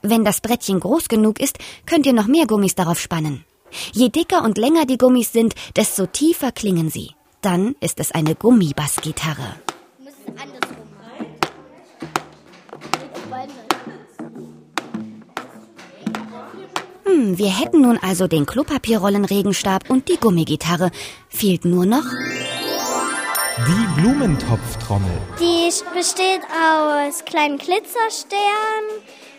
Wenn 0.00 0.24
das 0.24 0.40
Brettchen 0.40 0.80
groß 0.80 1.08
genug 1.08 1.38
ist, 1.38 1.58
könnt 1.84 2.06
ihr 2.06 2.14
noch 2.14 2.28
mehr 2.28 2.46
Gummis 2.46 2.74
darauf 2.74 2.98
spannen. 2.98 3.44
Je 3.92 4.08
dicker 4.08 4.42
und 4.42 4.56
länger 4.56 4.86
die 4.86 4.98
Gummis 4.98 5.32
sind, 5.32 5.54
desto 5.76 6.06
tiefer 6.06 6.50
klingen 6.50 6.88
sie. 6.88 7.10
Dann 7.44 7.76
ist 7.80 8.00
es 8.00 8.10
eine 8.10 8.34
Gummibassgitarre. 8.34 9.56
Hm, 17.04 17.36
wir 17.36 17.50
hätten 17.50 17.82
nun 17.82 17.98
also 17.98 18.28
den 18.28 18.46
Klopapierrollen-Regenstab 18.46 19.90
und 19.90 20.08
die 20.08 20.16
Gummigitarre. 20.16 20.90
Fehlt 21.28 21.66
nur 21.66 21.84
noch... 21.84 22.04
Die 23.68 24.00
Blumentopftrommel. 24.00 25.12
Die 25.38 25.70
besteht 25.94 26.40
aus 26.48 27.26
kleinen 27.26 27.58
Glitzersternen 27.58 28.88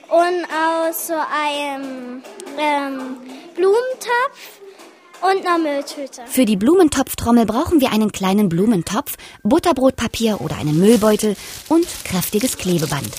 und 0.10 0.46
aus 0.54 1.08
so 1.08 1.16
einem 1.16 2.22
ähm, 2.60 3.18
Blumentopf 3.56 4.62
und 5.22 5.46
einer 5.46 5.58
Mülltüte. 5.58 6.22
Für 6.26 6.46
die 6.46 6.56
Blumentopftrommel 6.56 7.46
brauchen 7.46 7.82
wir 7.82 7.92
einen 7.92 8.12
kleinen 8.12 8.50
Blumentopf, 8.50 9.16
Butterbrotpapier 9.44 10.42
oder 10.42 10.58
einen 10.58 10.80
Müllbeutel 10.80 11.36
und 11.70 11.88
kräftiges 12.04 12.58
Klebeband. 12.58 13.10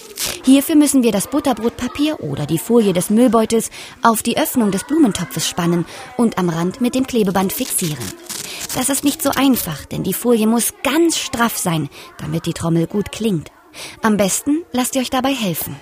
Hierfür 0.45 0.77
müssen 0.77 1.03
wir 1.03 1.13
das 1.13 1.29
Butterbrotpapier 1.29 2.21
oder 2.21 2.47
die 2.47 2.59
Folie 2.59 2.93
des 2.93 3.11
Müllbeutels 3.11 3.71
auf 4.03 4.23
die 4.23 4.39
Öffnung 4.39 4.71
des 4.71 4.85
Blumentopfes 4.85 5.49
spannen 5.49 5.87
und 6.17 6.39
am 6.39 6.49
Rand 6.49 6.81
mit 6.81 6.95
dem 6.95 7.07
Klebeband 7.07 7.53
fixieren. 7.53 8.05
Das 8.75 8.89
ist 8.89 9.05
nicht 9.05 9.23
so 9.23 9.31
einfach, 9.31 9.85
denn 9.87 10.03
die 10.03 10.15
Folie 10.15 10.47
muss 10.47 10.75
ganz 10.83 11.19
straff 11.19 11.57
sein, 11.57 11.89
damit 12.19 12.47
die 12.47 12.53
Trommel 12.53 12.87
gut 12.87 13.11
klingt. 13.11 13.51
Am 14.03 14.17
besten 14.17 14.65
lasst 14.73 14.95
ihr 14.95 15.03
euch 15.03 15.11
dabei 15.11 15.35
helfen. 15.35 15.77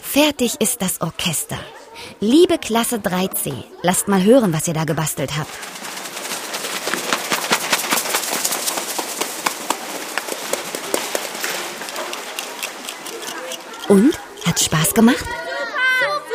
Fertig 0.00 0.56
ist 0.60 0.82
das 0.82 1.00
Orchester. 1.00 1.58
Liebe 2.24 2.56
Klasse 2.56 2.98
3c, 2.98 3.64
lasst 3.82 4.06
mal 4.06 4.22
hören, 4.22 4.52
was 4.52 4.68
ihr 4.68 4.74
da 4.74 4.84
gebastelt 4.84 5.36
habt. 5.36 5.50
Und? 13.88 14.16
Hat's 14.46 14.66
Spaß 14.66 14.94
gemacht? 14.94 15.24
Super, 15.98 16.28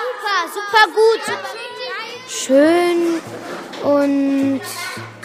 super, 0.00 0.38
super 0.54 0.86
gut. 0.94 1.20
Schön 2.26 3.20
und 3.82 4.62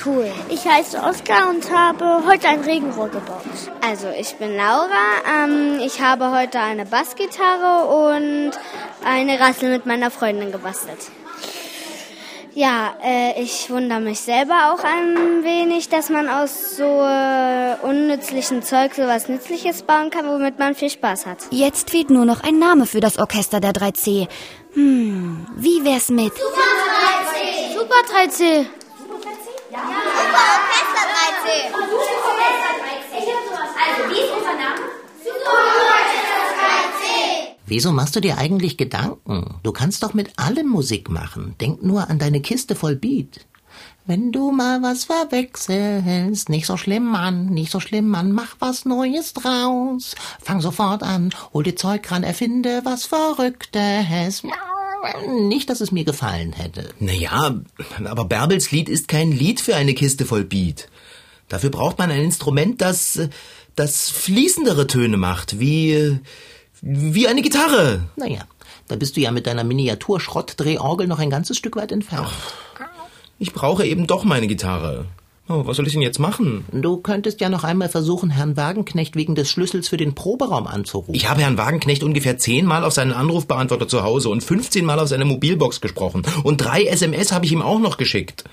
cool. 0.06 0.32
Ich 0.50 0.66
heiße 0.66 0.98
Oskar 0.98 1.50
und 1.50 1.72
habe 1.72 2.26
heute 2.26 2.48
ein 2.48 2.62
Regenrohr 2.62 3.10
gebaut. 3.10 3.44
Also, 3.86 4.08
ich 4.10 4.36
bin 4.36 4.56
Laura. 4.56 4.88
Ähm, 5.44 5.80
ich 5.84 6.02
habe 6.02 6.32
heute 6.32 6.60
eine 6.60 6.86
Bassgitarre 6.86 7.88
und 7.88 8.52
eine 9.04 9.40
Rassel 9.40 9.70
mit 9.70 9.86
meiner 9.86 10.12
Freundin 10.12 10.52
gebastelt. 10.52 11.00
Ja, 12.54 12.96
äh, 13.04 13.42
ich 13.42 13.70
wundere 13.70 14.00
mich 14.00 14.22
selber 14.22 14.72
auch 14.72 14.82
ein 14.82 15.44
wenig, 15.44 15.90
dass 15.90 16.10
man 16.10 16.30
aus 16.30 16.78
so 16.78 16.84
äh, 16.84 17.76
unnützlichen 17.82 18.64
Zeug 18.64 18.94
so 18.96 19.02
was 19.02 19.28
Nützliches 19.28 19.84
bauen 19.84 20.10
kann, 20.10 20.26
womit 20.26 20.58
man 20.58 20.74
viel 20.74 20.90
Spaß 20.90 21.26
hat. 21.26 21.40
Jetzt 21.52 21.90
fehlt 21.90 22.10
nur 22.10 22.24
noch 22.24 22.42
ein 22.44 22.58
Name 22.58 22.86
für 22.86 23.02
das 23.02 23.20
Orchester 23.20 23.60
der 23.60 23.74
3C. 23.74 24.30
Hm, 24.74 25.46
wie 25.58 25.84
wär's 25.84 26.08
mit 26.08 26.32
Super 26.38 26.62
3C? 27.34 27.78
Super 27.78 28.66
3C. 28.66 28.85
Ja. 29.76 29.82
Super 30.22 30.46
Orchester 30.56 31.04
3C. 31.12 31.48
Super 31.68 31.96
Orchester 31.96 32.74
3C. 32.82 33.12
Ich 33.20 33.30
hab 33.34 33.44
sowas. 33.50 33.72
Also, 33.86 34.02
wie 34.10 34.20
ist 34.24 34.32
unser 34.32 34.56
Name? 34.56 34.82
Super 35.24 35.52
Orchester 35.96 36.40
3C. 36.60 37.56
Wieso 37.66 37.92
machst 37.92 38.16
du 38.16 38.22
dir 38.22 38.38
eigentlich 38.38 38.78
Gedanken? 38.78 39.60
Du 39.64 39.72
kannst 39.72 40.04
doch 40.04 40.14
mit 40.14 40.40
allem 40.40 40.68
Musik 40.68 41.10
machen. 41.10 41.56
Denk 41.60 41.84
nur 41.84 42.10
an 42.10 42.20
deine 42.20 42.42
Kiste 42.42 42.76
voll 42.76 42.96
Beat. 42.96 43.46
Wenn 44.08 44.32
du 44.32 44.52
mal 44.52 44.84
was 44.84 45.06
verwechselst, 45.06 46.50
nicht 46.50 46.68
so 46.68 46.78
schlimm, 46.78 47.06
Mann, 47.06 47.48
nicht 47.48 47.72
so 47.72 47.80
schlimm, 47.80 48.08
Mann, 48.08 48.32
mach 48.32 48.56
was 48.60 48.86
Neues 48.86 49.34
draus. 49.34 50.16
Fang 50.40 50.62
sofort 50.62 51.02
an, 51.02 51.34
hol 51.54 51.64
dir 51.64 51.76
Zeug 51.76 52.10
ran, 52.12 52.22
erfinde 52.22 52.82
was 52.84 53.06
Verrücktes. 53.06 54.44
Nicht, 55.28 55.70
dass 55.70 55.82
es 55.82 55.92
mir 55.92 56.04
gefallen 56.04 56.54
hätte. 56.54 56.90
Naja, 57.00 57.56
aber 58.04 58.26
Bärbels 58.26 58.72
Lied 58.72 58.90
ist 58.90 59.08
kein 59.08 59.32
Lied 59.32 59.62
für 59.62 59.76
eine 59.76 59.94
Kiste 59.94 60.26
voll 60.26 60.44
Beat. 60.44 60.90
Dafür 61.48 61.70
braucht 61.70 61.98
man 62.00 62.12
ein 62.12 62.24
Instrument, 62.24 62.82
das, 62.82 63.20
das 63.76 64.10
fließendere 64.10 64.88
Töne 64.88 65.18
macht, 65.18 65.60
wie, 65.60 66.20
wie 66.82 67.28
eine 67.28 67.42
Gitarre. 67.42 68.04
Naja, 68.16 68.48
da 68.88 68.96
bist 68.96 69.16
du 69.16 69.22
ja 69.22 69.32
mit 69.32 69.48
deiner 69.48 69.64
Miniatur-Schrottdrehorgel 69.64 71.08
noch 71.08 71.20
ein 71.20 71.30
ganzes 71.30 71.58
Stück 71.58 71.76
weit 71.76 71.92
entfernt. 71.92 72.30
Ich 73.38 73.54
brauche 73.54 73.86
eben 73.86 74.08
doch 74.08 74.24
meine 74.24 74.48
Gitarre. 74.48 75.06
Oh, 75.48 75.62
was 75.68 75.78
soll 75.78 75.86
ich 75.86 75.94
denn 75.94 76.02
jetzt 76.02 76.18
machen? 76.18 76.66
Du 76.72 76.98
könntest 76.98 77.40
ja 77.40 77.50
noch 77.50 77.64
einmal 77.64 77.88
versuchen, 77.88 78.32
Herrn 78.32 78.58
Wagenknecht 78.58 79.16
wegen 79.16 79.36
des 79.36 79.48
Schlüssels 79.48 79.88
für 79.88 79.98
den 79.98 80.16
Proberaum 80.16 80.66
anzurufen. 80.66 81.14
Ich 81.14 81.30
habe 81.30 81.42
Herrn 81.42 81.58
Wagenknecht 81.58 82.04
ungefähr 82.04 82.40
zehnmal 82.40 82.84
auf 82.84 82.94
seinen 82.94 83.14
Anrufbeantworter 83.14 83.88
zu 83.88 84.02
Hause 84.02 84.30
und 84.30 84.44
15 84.44 84.84
Mal 84.84 85.00
auf 85.00 85.08
seine 85.08 85.26
Mobilbox 85.26 85.82
gesprochen. 85.82 86.24
Und 86.44 86.58
drei 86.58 86.86
SMS 86.86 87.32
habe 87.32 87.46
ich 87.46 87.52
ihm 87.52 87.62
auch 87.62 87.80
noch 87.80 87.98
geschickt. 87.98 88.44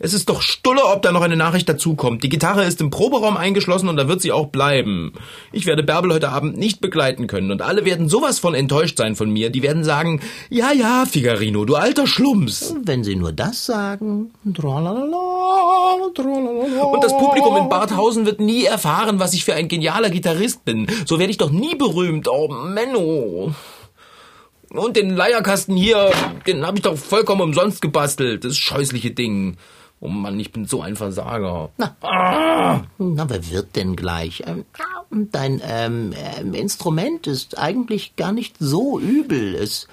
Es 0.00 0.12
ist 0.12 0.28
doch 0.28 0.42
Stulle, 0.42 0.84
ob 0.86 1.02
da 1.02 1.12
noch 1.12 1.22
eine 1.22 1.36
Nachricht 1.36 1.68
dazukommt. 1.68 2.24
Die 2.24 2.28
Gitarre 2.28 2.64
ist 2.64 2.80
im 2.80 2.90
Proberaum 2.90 3.36
eingeschlossen 3.36 3.88
und 3.88 3.96
da 3.96 4.08
wird 4.08 4.20
sie 4.20 4.32
auch 4.32 4.46
bleiben. 4.46 5.12
Ich 5.52 5.66
werde 5.66 5.84
Bärbel 5.84 6.12
heute 6.12 6.30
Abend 6.30 6.56
nicht 6.56 6.80
begleiten 6.80 7.28
können 7.28 7.52
und 7.52 7.62
alle 7.62 7.84
werden 7.84 8.08
sowas 8.08 8.40
von 8.40 8.56
enttäuscht 8.56 8.98
sein 8.98 9.14
von 9.14 9.30
mir. 9.30 9.50
Die 9.50 9.62
werden 9.62 9.84
sagen, 9.84 10.20
ja, 10.50 10.72
ja, 10.72 11.04
Figarino, 11.08 11.64
du 11.64 11.76
alter 11.76 12.08
Schlumps. 12.08 12.74
Wenn 12.82 13.04
sie 13.04 13.14
nur 13.14 13.30
das 13.30 13.66
sagen. 13.66 14.32
Und 14.44 14.58
das 17.04 17.16
Publikum 17.16 17.56
in 17.56 17.68
Barthausen 17.68 18.26
wird 18.26 18.40
nie 18.40 18.64
erfahren, 18.64 19.20
was 19.20 19.32
ich 19.32 19.44
für 19.44 19.54
ein 19.54 19.68
genialer 19.68 20.10
Gitarrist 20.10 20.64
bin. 20.64 20.88
So 21.06 21.20
werde 21.20 21.30
ich 21.30 21.38
doch 21.38 21.50
nie 21.50 21.76
berühmt. 21.76 22.26
Oh, 22.26 22.48
Menno. 22.48 23.54
Und 24.70 24.96
den 24.96 25.10
Leierkasten 25.10 25.76
hier, 25.76 26.10
den 26.48 26.66
habe 26.66 26.78
ich 26.78 26.82
doch 26.82 26.96
vollkommen 26.96 27.42
umsonst 27.42 27.80
gebastelt. 27.80 28.44
Das 28.44 28.56
scheußliche 28.56 29.12
Ding. 29.12 29.56
Oh 30.04 30.08
Mann, 30.08 30.38
ich 30.38 30.52
bin 30.52 30.66
so 30.66 30.82
ein 30.82 30.96
Versager. 30.96 31.70
Na, 31.78 31.96
na 32.98 33.30
wer 33.30 33.50
wird 33.50 33.74
denn 33.74 33.96
gleich? 33.96 34.42
Ähm, 34.46 34.66
Dein 35.10 35.62
ähm, 35.64 36.12
ähm, 36.38 36.52
Instrument 36.52 37.26
ist 37.26 37.56
eigentlich 37.56 38.14
gar 38.16 38.32
nicht 38.32 38.56
so 38.58 38.98
übel. 39.00 39.54
Es 39.54 39.88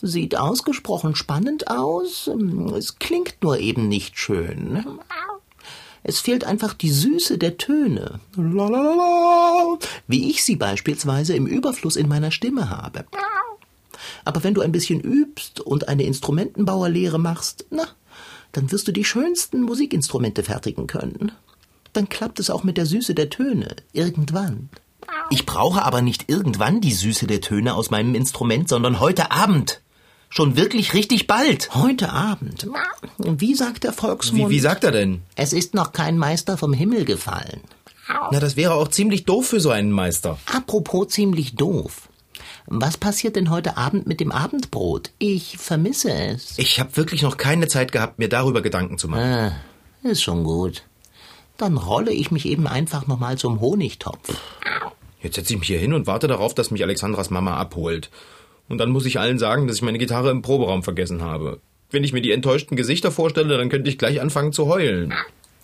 sieht 0.00 0.36
ausgesprochen 0.36 1.16
spannend 1.16 1.68
aus. 1.68 2.28
Ähm, 2.32 2.68
Es 2.76 3.00
klingt 3.00 3.42
nur 3.42 3.58
eben 3.58 3.88
nicht 3.88 4.18
schön. 4.20 4.84
Es 6.04 6.20
fehlt 6.20 6.44
einfach 6.44 6.72
die 6.72 6.90
Süße 6.90 7.36
der 7.36 7.58
Töne. 7.58 8.20
Lalalala, 8.36 9.78
Wie 10.06 10.30
ich 10.30 10.44
sie 10.44 10.56
beispielsweise 10.56 11.34
im 11.34 11.46
Überfluss 11.46 11.96
in 11.96 12.08
meiner 12.08 12.30
Stimme 12.30 12.70
habe. 12.70 13.04
Aber 14.24 14.44
wenn 14.44 14.54
du 14.54 14.60
ein 14.60 14.72
bisschen 14.72 15.00
übst 15.00 15.60
und 15.60 15.88
eine 15.88 16.04
Instrumentenbauerlehre 16.04 17.18
machst, 17.18 17.66
na, 17.70 17.88
dann 18.52 18.70
wirst 18.72 18.88
du 18.88 18.92
die 18.92 19.04
schönsten 19.04 19.62
Musikinstrumente 19.62 20.42
fertigen 20.42 20.86
können. 20.86 21.32
Dann 21.92 22.08
klappt 22.08 22.40
es 22.40 22.50
auch 22.50 22.64
mit 22.64 22.76
der 22.76 22.86
Süße 22.86 23.14
der 23.14 23.30
Töne. 23.30 23.76
Irgendwann. 23.92 24.68
Ich 25.30 25.46
brauche 25.46 25.84
aber 25.84 26.02
nicht 26.02 26.28
irgendwann 26.28 26.80
die 26.80 26.92
Süße 26.92 27.26
der 27.26 27.40
Töne 27.40 27.74
aus 27.74 27.90
meinem 27.90 28.14
Instrument, 28.14 28.68
sondern 28.68 29.00
heute 29.00 29.30
Abend. 29.30 29.80
Schon 30.28 30.56
wirklich 30.56 30.94
richtig 30.94 31.26
bald. 31.26 31.74
Heute 31.74 32.10
Abend. 32.10 32.68
Wie 33.18 33.54
sagt 33.54 33.82
der 33.82 33.92
Volksmund? 33.92 34.50
Wie, 34.50 34.56
wie 34.56 34.60
sagt 34.60 34.84
er 34.84 34.92
denn? 34.92 35.22
Es 35.34 35.52
ist 35.52 35.74
noch 35.74 35.92
kein 35.92 36.18
Meister 36.18 36.56
vom 36.56 36.72
Himmel 36.72 37.04
gefallen. 37.04 37.62
Na, 38.30 38.38
das 38.38 38.56
wäre 38.56 38.74
auch 38.74 38.88
ziemlich 38.88 39.24
doof 39.24 39.48
für 39.48 39.60
so 39.60 39.70
einen 39.70 39.90
Meister. 39.90 40.38
Apropos 40.52 41.08
ziemlich 41.08 41.56
doof. 41.56 42.08
Was 42.72 42.96
passiert 42.96 43.34
denn 43.34 43.50
heute 43.50 43.76
Abend 43.76 44.06
mit 44.06 44.20
dem 44.20 44.30
Abendbrot? 44.30 45.10
Ich 45.18 45.58
vermisse 45.58 46.12
es. 46.12 46.56
Ich 46.56 46.78
habe 46.78 46.96
wirklich 46.96 47.22
noch 47.22 47.36
keine 47.36 47.66
Zeit 47.66 47.90
gehabt, 47.90 48.20
mir 48.20 48.28
darüber 48.28 48.62
Gedanken 48.62 48.96
zu 48.96 49.08
machen. 49.08 49.24
Ah, 49.24 49.52
ist 50.04 50.22
schon 50.22 50.44
gut. 50.44 50.84
Dann 51.56 51.76
rolle 51.76 52.12
ich 52.12 52.30
mich 52.30 52.46
eben 52.46 52.68
einfach 52.68 53.08
nochmal 53.08 53.36
zum 53.36 53.60
Honigtopf. 53.60 54.40
Jetzt 55.20 55.34
setze 55.34 55.52
ich 55.52 55.58
mich 55.58 55.66
hier 55.66 55.80
hin 55.80 55.92
und 55.92 56.06
warte 56.06 56.28
darauf, 56.28 56.54
dass 56.54 56.70
mich 56.70 56.84
Alexandras 56.84 57.30
Mama 57.30 57.56
abholt. 57.56 58.08
Und 58.68 58.78
dann 58.78 58.90
muss 58.90 59.04
ich 59.04 59.18
allen 59.18 59.40
sagen, 59.40 59.66
dass 59.66 59.78
ich 59.78 59.82
meine 59.82 59.98
Gitarre 59.98 60.30
im 60.30 60.40
Proberaum 60.40 60.84
vergessen 60.84 61.22
habe. 61.22 61.60
Wenn 61.90 62.04
ich 62.04 62.12
mir 62.12 62.22
die 62.22 62.30
enttäuschten 62.30 62.76
Gesichter 62.76 63.10
vorstelle, 63.10 63.58
dann 63.58 63.68
könnte 63.68 63.90
ich 63.90 63.98
gleich 63.98 64.20
anfangen 64.20 64.52
zu 64.52 64.68
heulen. 64.68 65.12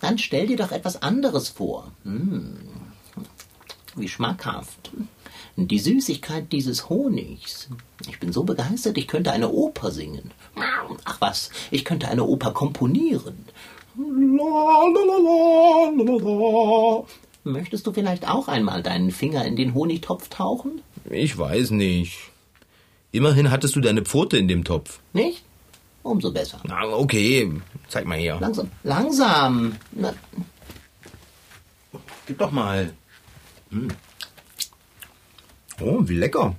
Dann 0.01 0.17
stell 0.17 0.47
dir 0.47 0.57
doch 0.57 0.73
etwas 0.73 1.01
anderes 1.01 1.47
vor. 1.47 1.89
Hm. 2.03 2.57
Wie 3.95 4.09
schmackhaft. 4.09 4.91
Die 5.59 5.79
Süßigkeit 5.79 6.51
dieses 6.51 6.87
Honigs. 6.87 7.67
Ich 8.07 8.19
bin 8.19 8.31
so 8.31 8.43
begeistert, 8.43 8.97
ich 8.97 9.07
könnte 9.07 9.31
eine 9.31 9.49
Oper 9.49 9.89
singen. 9.89 10.31
Ach 11.03 11.19
was, 11.19 11.49
ich 11.71 11.83
könnte 11.83 12.07
eine 12.07 12.23
Oper 12.25 12.51
komponieren. 12.51 13.45
Möchtest 17.43 17.87
du 17.87 17.93
vielleicht 17.93 18.29
auch 18.29 18.47
einmal 18.47 18.83
deinen 18.83 19.09
Finger 19.09 19.45
in 19.45 19.55
den 19.55 19.73
Honigtopf 19.73 20.29
tauchen? 20.29 20.81
Ich 21.09 21.35
weiß 21.35 21.71
nicht. 21.71 22.19
Immerhin 23.11 23.49
hattest 23.49 23.75
du 23.75 23.81
deine 23.81 24.03
Pfote 24.03 24.37
in 24.37 24.47
dem 24.47 24.63
Topf. 24.63 24.99
Nicht? 25.13 25.43
Umso 26.03 26.31
besser. 26.31 26.59
Na, 26.65 26.83
okay. 26.83 27.51
Zeig 27.87 28.05
mal 28.05 28.19
her. 28.19 28.37
Langsam. 28.39 28.69
Langsam. 28.83 29.75
Na, 29.91 30.13
Gib 32.27 32.37
doch 32.37 32.51
mal. 32.51 32.93
Hm. 33.71 33.87
Oh, 35.81 35.99
wie 36.01 36.15
lecker. 36.17 36.55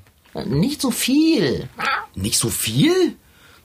nicht 0.46 0.80
so 0.80 0.90
viel. 0.90 1.68
Nicht 2.14 2.38
so 2.38 2.48
viel? 2.48 3.16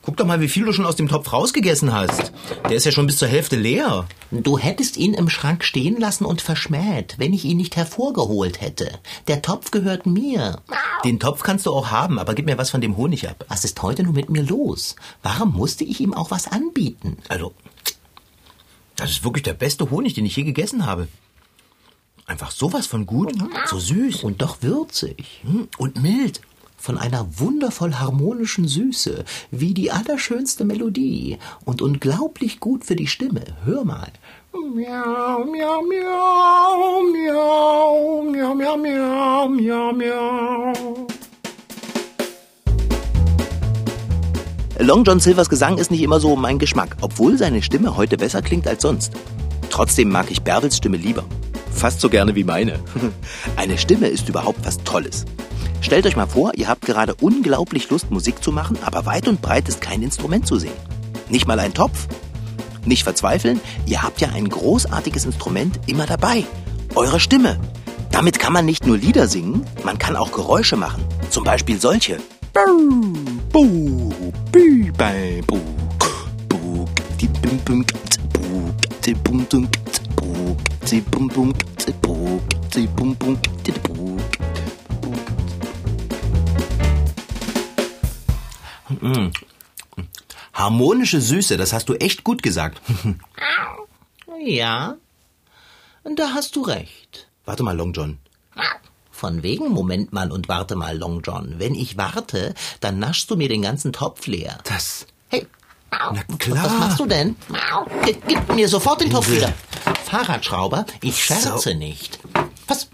Guck 0.02 0.18
doch 0.18 0.26
mal, 0.26 0.42
wie 0.42 0.50
viel 0.50 0.66
du 0.66 0.74
schon 0.74 0.86
aus 0.86 0.98
dem 0.98 1.08
Topf 1.08 1.32
rausgegessen 1.32 1.94
hast. 1.94 2.34
Der 2.68 2.76
ist 2.76 2.86
ja 2.86 2.92
schon 2.92 3.06
bis 3.08 3.18
zur 3.18 3.30
Hälfte 3.30 3.56
leer. 3.56 4.06
Du 4.32 4.58
hättest 4.58 4.98
ihn 4.98 5.14
im 5.14 5.30
Schrank 5.30 5.64
stehen 5.64 5.98
lassen 5.98 6.26
und 6.26 6.42
verschmäht, 6.42 7.16
wenn 7.20 7.32
ich 7.32 7.46
ihn 7.46 7.56
nicht 7.56 7.78
hervorgeholt 7.78 8.60
hätte. 8.60 9.00
Der 9.30 9.42
Topf 9.42 9.72
gehört 9.72 10.06
mir. 10.06 10.62
Den 11.06 11.22
Topf 11.22 11.44
kannst 11.44 11.66
du 11.68 11.72
auch 11.72 11.90
haben, 11.90 12.20
aber 12.20 12.34
gib 12.34 12.48
mir 12.48 12.58
was 12.58 12.70
von 12.70 12.82
dem 12.82 12.98
Honig 12.98 13.30
ab. 13.30 13.46
Was 13.48 13.64
ist 13.64 13.82
heute 13.82 14.04
nur 14.04 14.12
mit 14.14 14.30
mir 14.30 14.44
los? 14.44 14.98
Warum 15.22 15.54
musste 15.54 15.86
ich 15.86 16.02
ihm 16.02 16.14
auch 16.14 16.32
was 16.32 16.48
anbieten? 16.50 17.18
Also, 17.30 17.54
das 18.98 19.10
ist 19.12 19.24
wirklich 19.24 19.44
der 19.44 19.54
beste 19.54 19.90
Honig, 19.90 20.16
den 20.16 20.26
ich 20.26 20.36
je 20.36 20.44
gegessen 20.44 20.86
habe. 20.86 21.08
Einfach 22.26 22.52
sowas 22.52 22.88
von 22.88 23.06
gut, 23.06 23.34
so 23.66 23.80
süß 23.80 24.24
Und 24.24 24.42
doch 24.42 24.58
würzig. 24.62 25.42
hm, 25.44 25.68
und 25.78 26.02
mild. 26.02 26.42
Von 26.78 26.98
einer 26.98 27.40
wundervoll 27.40 27.96
harmonischen 27.96 28.68
Süße, 28.68 29.24
wie 29.52 29.74
die 29.74 29.92
allerschönste 29.92 30.66
Melodie 30.66 31.38
und 31.64 31.82
unglaublich 31.82 32.60
gut 32.60 32.84
für 32.86 32.96
die 32.96 33.08
Stimme. 33.08 33.42
Hör 33.64 33.86
mal. 33.86 34.12
Miau, 34.54 35.46
miau, 35.46 35.82
miau, 35.82 37.02
miau, 37.14 38.24
miau, 38.24 38.56
miau, 38.56 38.78
miau, 38.78 39.48
miau, 39.50 39.94
miau. 39.94 41.08
Long 44.80 45.04
John 45.06 45.20
Silvers 45.20 45.50
Gesang 45.50 45.78
ist 45.78 45.92
nicht 45.92 46.02
immer 46.02 46.20
so 46.20 46.36
mein 46.36 46.60
Geschmack, 46.60 46.98
obwohl 47.02 47.38
seine 47.38 47.62
Stimme 47.62 47.96
heute 47.96 48.18
besser 48.18 48.42
klingt 48.42 48.68
als 48.68 48.82
sonst. 48.82 49.14
Trotzdem 49.70 50.10
mag 50.10 50.30
ich 50.32 50.42
Bärbels 50.42 50.78
Stimme 50.78 50.98
lieber. 50.98 51.24
Fast 51.74 52.02
so 52.02 52.10
gerne 52.10 52.36
wie 52.36 52.44
meine. 52.44 52.80
Eine 53.56 53.78
Stimme 53.78 54.08
ist 54.08 54.30
überhaupt 54.30 54.66
was 54.66 54.78
Tolles. 54.84 55.26
Stellt 55.82 56.06
euch 56.06 56.16
mal 56.16 56.28
vor, 56.28 56.54
ihr 56.56 56.70
habt 56.70 56.86
gerade 56.86 57.16
unglaublich 57.16 57.90
Lust, 57.90 58.10
Musik 58.10 58.42
zu 58.42 58.52
machen, 58.52 58.78
aber 58.84 59.06
weit 59.06 59.28
und 59.28 59.42
breit 59.42 59.68
ist 59.68 59.82
kein 59.82 60.02
Instrument 60.02 60.48
zu 60.48 60.58
sehen. 60.58 60.72
Nicht 61.30 61.48
mal 61.48 61.60
ein 61.60 61.74
Topf. 61.74 62.08
Nicht 62.86 63.04
verzweifeln, 63.04 63.60
ihr 63.86 64.02
habt 64.02 64.22
ja 64.22 64.30
ein 64.30 64.48
großartiges 64.48 65.26
Instrument 65.26 65.80
immer 65.88 66.06
dabei. 66.06 66.46
Eure 66.96 67.20
Stimme. 67.20 67.60
Damit 68.12 68.40
kann 68.40 68.54
man 68.54 68.66
nicht 68.66 68.86
nur 68.86 68.98
Lieder 68.98 69.28
singen, 69.28 69.66
man 69.84 69.98
kann 69.98 70.16
auch 70.16 70.32
Geräusche 70.32 70.78
machen. 70.78 71.04
Zum 71.30 71.44
Beispiel 71.44 71.80
solche. 71.80 72.18
Harmonische 90.54 91.22
Süße, 91.22 91.58
das 91.58 91.74
hast 91.74 91.90
du 91.90 91.96
echt 91.96 92.24
gut 92.24 92.44
gesagt. 92.44 92.82
Ja, 94.46 94.98
da 96.04 96.34
hast 96.34 96.58
du 96.58 96.64
recht. 96.64 97.30
Warte 97.46 97.64
mal, 97.64 97.78
Long 97.78 97.94
John. 97.94 98.20
Von 99.10 99.42
wegen, 99.42 99.70
Moment 99.70 100.12
mal 100.12 100.34
und 100.34 100.50
warte 100.50 100.76
mal, 100.76 100.98
Long 100.98 101.22
John. 101.24 101.56
Wenn 101.60 101.76
ich 101.76 101.98
warte, 101.98 102.54
dann 102.82 103.00
naschst 103.00 103.32
du 103.32 103.38
mir 103.38 103.48
den 103.48 103.62
ganzen 103.62 103.94
Topf 103.94 104.28
leer. 104.28 104.58
Das. 104.66 105.08
Na 106.14 106.24
klar. 106.38 106.66
was 106.66 106.74
machst 106.80 107.00
du 107.00 107.06
denn? 107.06 107.36
Gib, 108.06 108.28
gib 108.28 108.56
mir 108.56 108.68
sofort 108.68 109.02
den 109.02 109.10
Topf 109.12 109.30
wieder. 109.30 109.54
Fahrradschrauber, 110.06 110.86
ich 111.02 111.24
scherze 111.24 111.58
So. 111.60 111.74
nicht. 111.74 112.20
Was? 112.68 112.90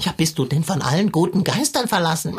Ja, 0.00 0.12
bist 0.16 0.38
du 0.38 0.44
denn 0.44 0.62
von 0.64 0.80
allen 0.80 1.10
guten 1.12 1.42
Geistern 1.44 1.88
verlassen? 1.88 2.38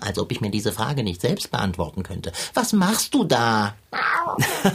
Als 0.00 0.18
ob 0.18 0.32
ich 0.32 0.40
mir 0.40 0.50
diese 0.50 0.72
Frage 0.72 1.02
nicht 1.04 1.20
selbst 1.20 1.50
beantworten 1.50 2.02
könnte. 2.02 2.32
Was 2.54 2.72
machst 2.72 3.12
du 3.14 3.24
da? 3.24 3.74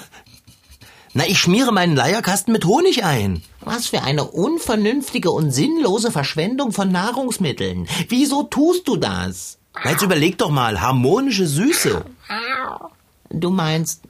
Na, 1.13 1.25
ich 1.27 1.39
schmiere 1.39 1.71
meinen 1.73 1.95
Leierkasten 1.95 2.53
mit 2.53 2.65
Honig 2.65 3.03
ein. 3.03 3.41
Was 3.61 3.87
für 3.87 4.03
eine 4.03 4.25
unvernünftige 4.25 5.31
und 5.31 5.51
sinnlose 5.51 6.11
Verschwendung 6.11 6.71
von 6.71 6.91
Nahrungsmitteln. 6.91 7.87
Wieso 8.09 8.43
tust 8.43 8.87
du 8.87 8.95
das? 8.95 9.57
Na, 9.83 9.91
jetzt 9.91 10.03
überleg 10.03 10.37
doch 10.37 10.51
mal, 10.51 10.79
harmonische 10.81 11.47
Süße. 11.47 12.05
Du 13.31 13.49
meinst, 13.49 14.03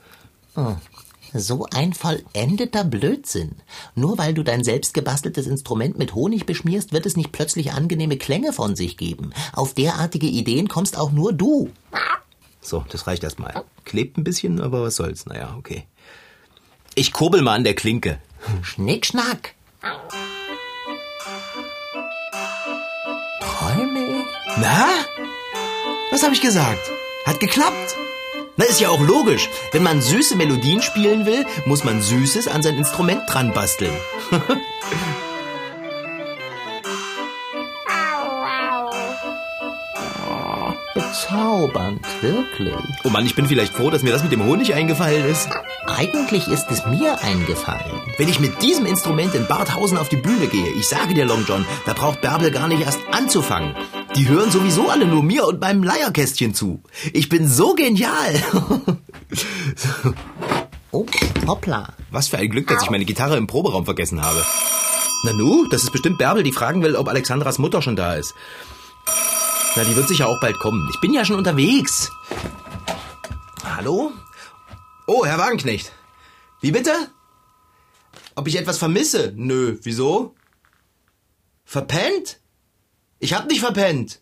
so 1.33 1.67
ein 1.71 1.93
vollendeter 1.93 2.83
Blödsinn. 2.83 3.55
Nur 3.95 4.17
weil 4.17 4.33
du 4.33 4.43
dein 4.43 4.63
selbst 4.63 4.93
gebasteltes 4.93 5.47
Instrument 5.47 5.97
mit 5.97 6.15
Honig 6.15 6.45
beschmierst, 6.45 6.91
wird 6.91 7.05
es 7.05 7.17
nicht 7.17 7.31
plötzlich 7.31 7.71
angenehme 7.71 8.17
Klänge 8.17 8.53
von 8.53 8.75
sich 8.75 8.97
geben. 8.97 9.31
Auf 9.53 9.73
derartige 9.73 10.27
Ideen 10.27 10.67
kommst 10.67 10.97
auch 10.97 11.11
nur 11.11 11.33
du. 11.33 11.69
So, 12.61 12.83
das 12.89 13.07
reicht 13.07 13.23
erstmal. 13.23 13.63
Klebt 13.85 14.17
ein 14.17 14.23
bisschen, 14.23 14.59
aber 14.61 14.83
was 14.83 14.95
soll's. 14.95 15.25
Naja, 15.25 15.55
okay. 15.57 15.85
Ich 16.95 17.13
kurbel 17.13 17.41
mal 17.41 17.55
an 17.55 17.63
der 17.63 17.75
Klinke. 17.75 18.19
Schnickschnack. 18.61 19.53
Träume 23.41 24.19
ich? 24.19 24.25
Na? 24.57 24.87
Was 26.11 26.23
habe 26.23 26.33
ich 26.33 26.41
gesagt? 26.41 26.81
Hat 27.25 27.39
geklappt. 27.39 27.95
Na, 28.59 28.65
ist 28.65 28.81
ja 28.81 28.89
auch 28.89 28.99
logisch. 28.99 29.49
Wenn 29.71 29.83
man 29.83 30.01
süße 30.01 30.35
Melodien 30.35 30.81
spielen 30.81 31.25
will, 31.25 31.45
muss 31.65 31.85
man 31.85 32.01
Süßes 32.01 32.49
an 32.49 32.61
sein 32.61 32.75
Instrument 32.75 33.21
dran 33.25 33.53
basteln. 33.53 33.93
Bezaubernd, 40.93 42.05
wirklich. 42.19 42.75
Oh 43.05 43.09
Mann, 43.09 43.25
ich 43.25 43.35
bin 43.35 43.45
vielleicht 43.45 43.73
froh, 43.73 43.91
dass 43.91 44.03
mir 44.03 44.11
das 44.11 44.23
mit 44.23 44.33
dem 44.33 44.43
Honig 44.43 44.73
eingefallen 44.73 45.23
ist. 45.23 45.47
Eigentlich 45.87 46.49
ist 46.49 46.69
es 46.69 46.85
mir 46.85 47.21
eingefallen. 47.21 48.01
Wenn 48.17 48.27
ich 48.27 48.41
mit 48.41 48.61
diesem 48.61 48.85
Instrument 48.85 49.35
in 49.35 49.47
Barthausen 49.47 49.97
auf 49.97 50.09
die 50.09 50.17
Bühne 50.17 50.47
gehe, 50.47 50.73
ich 50.77 50.89
sage 50.89 51.13
dir, 51.13 51.23
Long 51.23 51.45
John, 51.47 51.65
da 51.85 51.93
braucht 51.93 52.19
Bärbel 52.19 52.51
gar 52.51 52.67
nicht 52.67 52.81
erst 52.81 52.99
anzufangen. 53.09 53.73
Die 54.15 54.27
hören 54.27 54.51
sowieso 54.51 54.89
alle 54.89 55.05
nur 55.05 55.23
mir 55.23 55.45
und 55.45 55.61
meinem 55.61 55.83
Leierkästchen 55.83 56.53
zu. 56.53 56.81
Ich 57.13 57.29
bin 57.29 57.47
so 57.47 57.73
genial. 57.73 58.41
Oh, 60.91 61.05
hoppla. 61.45 61.93
Was 62.09 62.29
für 62.29 62.37
ein 62.39 62.49
Glück, 62.49 62.67
dass 62.67 62.81
ich 62.81 62.89
meine 62.89 63.05
Gitarre 63.05 63.37
im 63.37 63.45
Proberaum 63.45 63.85
vergessen 63.85 64.23
habe. 64.23 64.43
Nanu, 65.23 65.67
das 65.69 65.83
ist 65.83 65.91
bestimmt 65.91 66.17
Bärbel, 66.17 66.41
die 66.41 66.51
fragen 66.51 66.81
will, 66.81 66.95
ob 66.95 67.07
Alexandras 67.07 67.59
Mutter 67.59 67.83
schon 67.83 67.95
da 67.95 68.15
ist. 68.15 68.33
Na, 69.75 69.83
die 69.83 69.95
wird 69.95 70.07
sicher 70.07 70.27
auch 70.27 70.41
bald 70.41 70.57
kommen. 70.57 70.89
Ich 70.91 70.99
bin 70.99 71.13
ja 71.13 71.23
schon 71.25 71.35
unterwegs. 71.35 72.09
Hallo? 73.63 74.11
Oh, 75.05 75.25
Herr 75.25 75.37
Wagenknecht. 75.37 75.91
Wie 76.59 76.71
bitte? 76.71 76.91
Ob 78.33 78.47
ich 78.47 78.57
etwas 78.57 78.79
vermisse? 78.79 79.31
Nö, 79.35 79.77
wieso? 79.83 80.33
Verpennt? 81.65 82.39
Ich 83.19 83.33
hab 83.33 83.47
nicht 83.47 83.59
verpennt. 83.59 84.19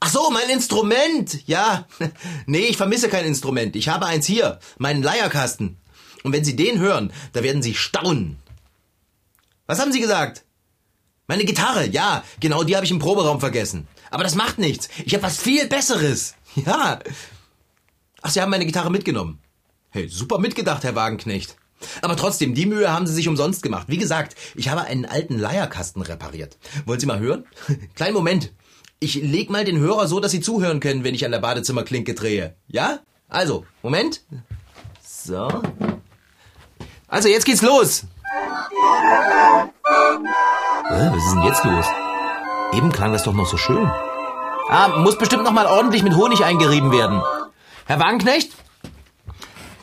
Ach 0.00 0.10
so, 0.10 0.30
mein 0.30 0.50
Instrument. 0.50 1.46
Ja. 1.46 1.86
Nee, 2.46 2.66
ich 2.66 2.76
vermisse 2.76 3.08
kein 3.08 3.24
Instrument. 3.24 3.76
Ich 3.76 3.88
habe 3.88 4.06
eins 4.06 4.26
hier, 4.26 4.58
meinen 4.78 5.02
Leierkasten. 5.02 5.78
Und 6.24 6.32
wenn 6.32 6.44
Sie 6.44 6.56
den 6.56 6.78
hören, 6.78 7.12
da 7.32 7.42
werden 7.42 7.62
Sie 7.62 7.74
staunen. 7.74 8.36
Was 9.66 9.78
haben 9.78 9.92
Sie 9.92 10.00
gesagt? 10.00 10.44
Meine 11.28 11.44
Gitarre, 11.44 11.86
ja, 11.86 12.24
genau, 12.40 12.64
die 12.64 12.74
habe 12.74 12.84
ich 12.84 12.90
im 12.90 12.98
Proberaum 12.98 13.40
vergessen. 13.40 13.86
Aber 14.10 14.24
das 14.24 14.34
macht 14.34 14.58
nichts. 14.58 14.88
Ich 15.04 15.14
habe 15.14 15.22
was 15.22 15.38
viel 15.38 15.66
Besseres. 15.66 16.34
Ja. 16.54 16.98
Ach, 18.20 18.30
Sie 18.30 18.42
haben 18.42 18.50
meine 18.50 18.66
Gitarre 18.66 18.90
mitgenommen. 18.90 19.38
Hey, 19.88 20.06
super 20.08 20.38
mitgedacht, 20.38 20.84
Herr 20.84 20.94
Wagenknecht. 20.94 21.56
Aber 22.00 22.16
trotzdem, 22.16 22.54
die 22.54 22.66
Mühe 22.66 22.92
haben 22.92 23.06
Sie 23.06 23.14
sich 23.14 23.28
umsonst 23.28 23.62
gemacht. 23.62 23.86
Wie 23.88 23.98
gesagt, 23.98 24.36
ich 24.54 24.68
habe 24.68 24.82
einen 24.82 25.04
alten 25.04 25.38
Leierkasten 25.38 26.02
repariert. 26.02 26.56
Wollen 26.86 27.00
Sie 27.00 27.06
mal 27.06 27.18
hören? 27.18 27.44
Kleinen 27.94 28.14
Moment. 28.14 28.52
Ich 29.00 29.14
leg 29.16 29.50
mal 29.50 29.64
den 29.64 29.78
Hörer 29.78 30.06
so, 30.06 30.20
dass 30.20 30.30
Sie 30.32 30.40
zuhören 30.40 30.80
können, 30.80 31.04
wenn 31.04 31.14
ich 31.14 31.24
an 31.24 31.32
der 31.32 31.40
Badezimmerklinke 31.40 32.14
drehe. 32.14 32.54
Ja? 32.68 33.00
Also, 33.28 33.64
Moment. 33.82 34.22
So. 35.04 35.48
Also, 37.08 37.28
jetzt 37.28 37.44
geht's 37.44 37.62
los. 37.62 38.04
Äh, 40.90 41.10
was 41.10 41.24
ist 41.24 41.32
denn 41.34 41.42
jetzt 41.42 41.64
los? 41.64 41.86
Eben 42.74 42.92
klang 42.92 43.12
das 43.12 43.24
doch 43.24 43.34
noch 43.34 43.46
so 43.46 43.56
schön. 43.56 43.90
Ah, 44.68 44.88
muss 44.98 45.18
bestimmt 45.18 45.44
noch 45.44 45.52
mal 45.52 45.66
ordentlich 45.66 46.02
mit 46.02 46.14
Honig 46.16 46.44
eingerieben 46.44 46.92
werden. 46.92 47.22
Herr 47.86 47.98
Wagenknecht? 47.98 48.52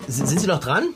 Sind 0.08 0.40
Sie 0.40 0.48
noch 0.48 0.60
dran? 0.60 0.90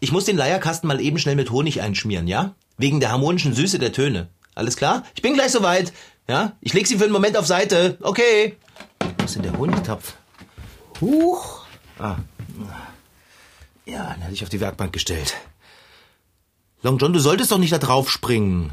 Ich 0.00 0.12
muss 0.12 0.24
den 0.24 0.36
Leierkasten 0.36 0.88
mal 0.88 1.00
eben 1.00 1.18
schnell 1.18 1.36
mit 1.36 1.50
Honig 1.50 1.80
einschmieren, 1.80 2.26
ja? 2.26 2.54
Wegen 2.76 3.00
der 3.00 3.12
harmonischen 3.12 3.54
Süße 3.54 3.78
der 3.78 3.92
Töne. 3.92 4.28
Alles 4.54 4.76
klar? 4.76 5.04
Ich 5.14 5.22
bin 5.22 5.34
gleich 5.34 5.52
soweit. 5.52 5.92
Ja? 6.28 6.52
Ich 6.60 6.72
leg 6.72 6.86
Sie 6.86 6.96
für 6.96 7.04
einen 7.04 7.12
Moment 7.12 7.36
auf 7.36 7.46
Seite. 7.46 7.98
Okay. 8.00 8.56
Wo 9.18 9.24
ist 9.24 9.34
denn 9.34 9.42
der 9.42 9.56
Honigtopf? 9.58 10.14
Huch. 11.00 11.64
Ah. 11.98 12.16
Ja, 13.86 14.14
den 14.14 14.22
hatte 14.22 14.32
ich 14.32 14.42
auf 14.42 14.48
die 14.48 14.60
Werkbank 14.60 14.92
gestellt. 14.92 15.34
Long 16.82 16.98
John, 16.98 17.12
du 17.12 17.18
solltest 17.18 17.50
doch 17.50 17.58
nicht 17.58 17.72
da 17.72 17.78
drauf 17.78 18.10
springen. 18.10 18.72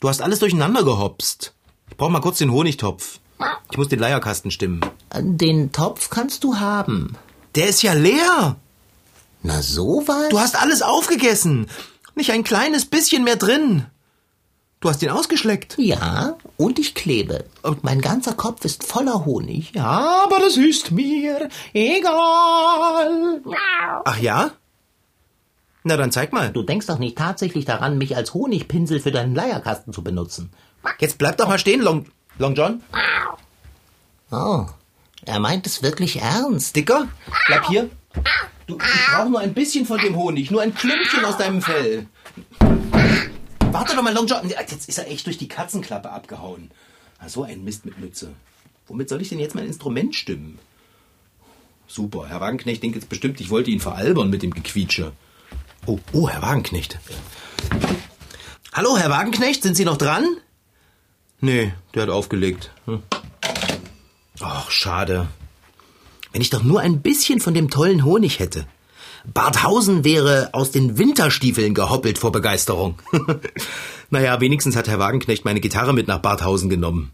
Du 0.00 0.08
hast 0.08 0.22
alles 0.22 0.38
durcheinander 0.38 0.82
gehopst. 0.84 1.54
Ich 1.90 1.96
brauch 1.96 2.10
mal 2.10 2.20
kurz 2.20 2.38
den 2.38 2.52
Honigtopf. 2.52 3.20
Ich 3.70 3.78
muss 3.78 3.88
den 3.88 3.98
Leierkasten 3.98 4.50
stimmen. 4.50 4.80
Den 5.14 5.72
Topf 5.72 6.10
kannst 6.10 6.44
du 6.44 6.56
haben. 6.56 7.16
Der 7.54 7.68
ist 7.68 7.82
ja 7.82 7.92
leer. 7.92 8.56
Na 9.44 9.60
sowas? 9.60 10.30
Du 10.30 10.40
hast 10.40 10.60
alles 10.60 10.80
aufgegessen. 10.80 11.68
Nicht 12.14 12.32
ein 12.32 12.44
kleines 12.44 12.86
bisschen 12.86 13.24
mehr 13.24 13.36
drin. 13.36 13.84
Du 14.80 14.88
hast 14.88 15.02
ihn 15.02 15.10
ausgeschleckt. 15.10 15.76
Ja, 15.76 16.38
und 16.56 16.78
ich 16.78 16.94
klebe. 16.94 17.44
Und 17.62 17.84
mein 17.84 18.00
ganzer 18.00 18.32
Kopf 18.32 18.64
ist 18.64 18.84
voller 18.84 19.26
Honig. 19.26 19.72
Ja, 19.74 20.24
aber 20.24 20.38
das 20.38 20.56
ist 20.56 20.92
mir 20.92 21.50
egal. 21.74 23.42
Ach 24.06 24.18
ja? 24.18 24.52
Na 25.82 25.98
dann 25.98 26.10
zeig 26.10 26.32
mal. 26.32 26.50
Du 26.50 26.62
denkst 26.62 26.86
doch 26.86 26.98
nicht 26.98 27.18
tatsächlich 27.18 27.66
daran, 27.66 27.98
mich 27.98 28.16
als 28.16 28.32
Honigpinsel 28.32 28.98
für 28.98 29.12
deinen 29.12 29.34
Leierkasten 29.34 29.92
zu 29.92 30.02
benutzen. 30.02 30.50
Jetzt 31.00 31.18
bleib 31.18 31.36
doch 31.36 31.48
mal 31.48 31.58
stehen, 31.58 31.82
Long, 31.82 32.06
Long 32.38 32.54
John. 32.54 32.82
Oh, 34.30 34.64
er 35.26 35.38
meint 35.38 35.66
es 35.66 35.82
wirklich 35.82 36.22
ernst. 36.22 36.76
Dicker, 36.76 37.08
bleib 37.46 37.66
hier. 37.68 37.90
Du, 38.66 38.78
ich 38.78 39.06
brauche 39.12 39.30
nur 39.30 39.40
ein 39.40 39.52
bisschen 39.52 39.84
von 39.84 39.98
dem 39.98 40.16
Honig, 40.16 40.50
nur 40.50 40.62
ein 40.62 40.74
Klümpchen 40.74 41.24
aus 41.24 41.36
deinem 41.36 41.60
Fell. 41.60 42.06
Warte 43.70 43.94
doch 43.94 44.02
mal, 44.02 44.14
Long 44.14 44.26
John. 44.26 44.48
Jetzt 44.48 44.88
ist 44.88 44.98
er 44.98 45.10
echt 45.10 45.26
durch 45.26 45.36
die 45.36 45.48
Katzenklappe 45.48 46.10
abgehauen. 46.10 46.70
Na, 47.20 47.28
so 47.28 47.42
ein 47.42 47.64
Mist 47.64 47.84
mit 47.84 47.98
Mütze. 47.98 48.32
Womit 48.86 49.08
soll 49.08 49.20
ich 49.20 49.28
denn 49.28 49.38
jetzt 49.38 49.54
mein 49.54 49.66
Instrument 49.66 50.14
stimmen? 50.14 50.58
Super, 51.86 52.26
Herr 52.28 52.40
Wagenknecht 52.40 52.82
denkt 52.82 52.96
jetzt 52.96 53.08
bestimmt, 53.08 53.40
ich 53.40 53.50
wollte 53.50 53.70
ihn 53.70 53.80
veralbern 53.80 54.30
mit 54.30 54.42
dem 54.42 54.54
Gequietsche. 54.54 55.12
Oh, 55.86 55.98
oh, 56.12 56.28
Herr 56.28 56.40
Wagenknecht. 56.40 56.98
Hallo, 58.72 58.96
Herr 58.96 59.10
Wagenknecht, 59.10 59.62
sind 59.62 59.76
Sie 59.76 59.84
noch 59.84 59.98
dran? 59.98 60.24
Nee, 61.40 61.74
der 61.94 62.04
hat 62.04 62.10
aufgelegt. 62.10 62.72
Hm. 62.86 63.02
Ach, 64.40 64.70
schade. 64.70 65.28
Wenn 66.34 66.42
ich 66.42 66.50
doch 66.50 66.64
nur 66.64 66.80
ein 66.80 67.00
bisschen 67.00 67.38
von 67.38 67.54
dem 67.54 67.70
tollen 67.70 68.04
Honig 68.04 68.40
hätte. 68.40 68.66
Barthausen 69.24 70.02
wäre 70.02 70.50
aus 70.52 70.72
den 70.72 70.98
Winterstiefeln 70.98 71.74
gehoppelt 71.74 72.18
vor 72.18 72.32
Begeisterung. 72.32 72.98
naja, 74.10 74.40
wenigstens 74.40 74.74
hat 74.74 74.88
Herr 74.88 74.98
Wagenknecht 74.98 75.44
meine 75.44 75.60
Gitarre 75.60 75.94
mit 75.94 76.08
nach 76.08 76.18
Barthausen 76.18 76.68
genommen. 76.68 77.12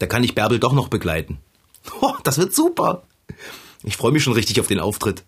Da 0.00 0.06
kann 0.06 0.22
ich 0.22 0.34
Bärbel 0.34 0.60
doch 0.60 0.74
noch 0.74 0.88
begleiten. 0.88 1.38
Oh, 2.02 2.12
das 2.22 2.36
wird 2.36 2.54
super. 2.54 3.04
Ich 3.82 3.96
freue 3.96 4.12
mich 4.12 4.22
schon 4.22 4.34
richtig 4.34 4.60
auf 4.60 4.66
den 4.66 4.80
Auftritt. 4.80 5.24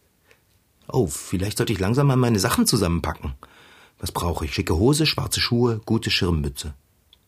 Oh, 0.92 1.06
vielleicht 1.06 1.56
sollte 1.56 1.72
ich 1.72 1.78
langsam 1.78 2.08
mal 2.08 2.16
meine 2.16 2.38
Sachen 2.38 2.66
zusammenpacken. 2.66 3.32
Was 3.98 4.12
brauche 4.12 4.44
ich? 4.44 4.52
Schicke 4.52 4.76
Hose, 4.76 5.06
schwarze 5.06 5.40
Schuhe, 5.40 5.80
gute 5.86 6.10
Schirmmütze. 6.10 6.74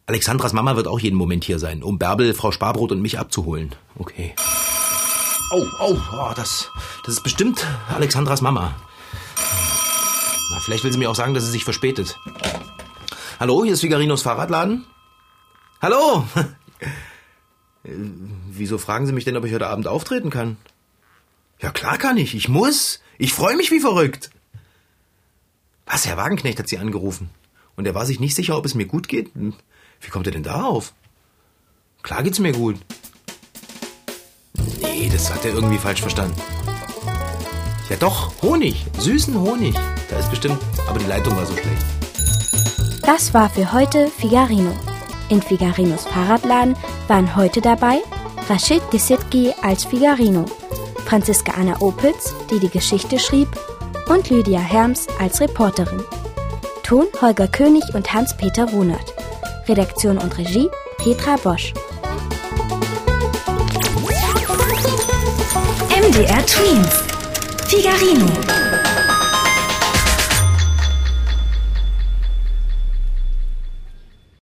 Alexandras 0.04 0.52
Mama 0.52 0.76
wird 0.76 0.88
auch 0.88 1.00
jeden 1.00 1.16
Moment 1.16 1.44
hier 1.44 1.58
sein, 1.58 1.82
um 1.82 1.98
Bärbel, 1.98 2.34
Frau 2.34 2.52
Sparbrot 2.52 2.92
und 2.92 3.00
mich 3.00 3.18
abzuholen. 3.18 3.74
Okay. 3.96 4.34
Oh, 5.54 5.66
oh, 5.80 5.98
oh 6.12 6.32
das, 6.34 6.70
das 7.04 7.16
ist 7.16 7.22
bestimmt 7.22 7.66
Alexandras 7.90 8.40
Mama. 8.40 8.74
Na, 10.50 10.60
vielleicht 10.60 10.82
will 10.82 10.92
sie 10.92 10.98
mir 10.98 11.10
auch 11.10 11.14
sagen, 11.14 11.34
dass 11.34 11.44
sie 11.44 11.50
sich 11.50 11.64
verspätet. 11.64 12.18
Hallo, 13.38 13.62
hier 13.62 13.74
ist 13.74 13.80
Figarinos 13.82 14.22
Fahrradladen. 14.22 14.86
Hallo! 15.80 16.26
Äh, 17.84 17.90
Wieso 18.48 18.78
fragen 18.78 19.06
Sie 19.06 19.12
mich 19.12 19.24
denn, 19.24 19.36
ob 19.36 19.44
ich 19.44 19.52
heute 19.52 19.66
Abend 19.66 19.88
auftreten 19.88 20.30
kann? 20.30 20.56
Ja, 21.60 21.72
klar 21.72 21.98
kann 21.98 22.16
ich. 22.16 22.36
Ich 22.36 22.48
muss. 22.48 23.00
Ich 23.18 23.32
freue 23.34 23.56
mich 23.56 23.72
wie 23.72 23.80
verrückt. 23.80 24.30
Was, 25.84 26.06
Herr 26.06 26.16
Wagenknecht 26.16 26.60
hat 26.60 26.68
Sie 26.68 26.78
angerufen. 26.78 27.28
Und 27.74 27.84
er 27.84 27.96
war 27.96 28.06
sich 28.06 28.20
nicht 28.20 28.36
sicher, 28.36 28.56
ob 28.56 28.66
es 28.66 28.76
mir 28.76 28.86
gut 28.86 29.08
geht. 29.08 29.34
Hm, 29.34 29.54
Wie 30.00 30.10
kommt 30.10 30.26
er 30.28 30.32
denn 30.32 30.44
darauf? 30.44 30.92
Klar 32.04 32.22
geht's 32.22 32.38
mir 32.38 32.52
gut. 32.52 32.76
Nee, 34.82 35.08
das 35.12 35.32
hat 35.32 35.44
er 35.44 35.54
irgendwie 35.54 35.78
falsch 35.78 36.00
verstanden. 36.00 36.34
Ja 37.88 37.96
doch, 37.96 38.32
Honig. 38.42 38.86
Süßen 38.98 39.38
Honig. 39.38 39.74
Da 40.10 40.18
ist 40.18 40.30
bestimmt... 40.30 40.58
Aber 40.88 40.98
die 40.98 41.06
Leitung 41.06 41.36
war 41.36 41.46
so 41.46 41.52
schlecht. 41.52 41.84
Das 43.02 43.34
war 43.34 43.50
für 43.50 43.72
heute 43.72 44.08
Figarino. 44.08 44.72
In 45.28 45.42
Figarinos 45.42 46.04
Fahrradladen 46.06 46.76
waren 47.08 47.36
heute 47.36 47.60
dabei 47.60 47.98
Rashid 48.48 48.82
Desitki 48.92 49.52
als 49.62 49.84
Figarino, 49.84 50.44
Franziska 51.06 51.52
Anna 51.52 51.80
Opitz, 51.80 52.34
die 52.50 52.58
die 52.58 52.68
Geschichte 52.68 53.18
schrieb, 53.18 53.48
und 54.08 54.30
Lydia 54.30 54.60
Herms 54.60 55.06
als 55.18 55.40
Reporterin. 55.40 56.02
Ton 56.82 57.06
Holger 57.20 57.48
König 57.48 57.84
und 57.94 58.12
Hans-Peter 58.12 58.64
Runert. 58.70 59.14
Redaktion 59.68 60.18
und 60.18 60.36
Regie 60.38 60.68
Petra 60.98 61.36
Bosch. 61.36 61.72
MDR 66.12 66.44
Twins. 66.44 66.92
Figarino. 67.70 68.61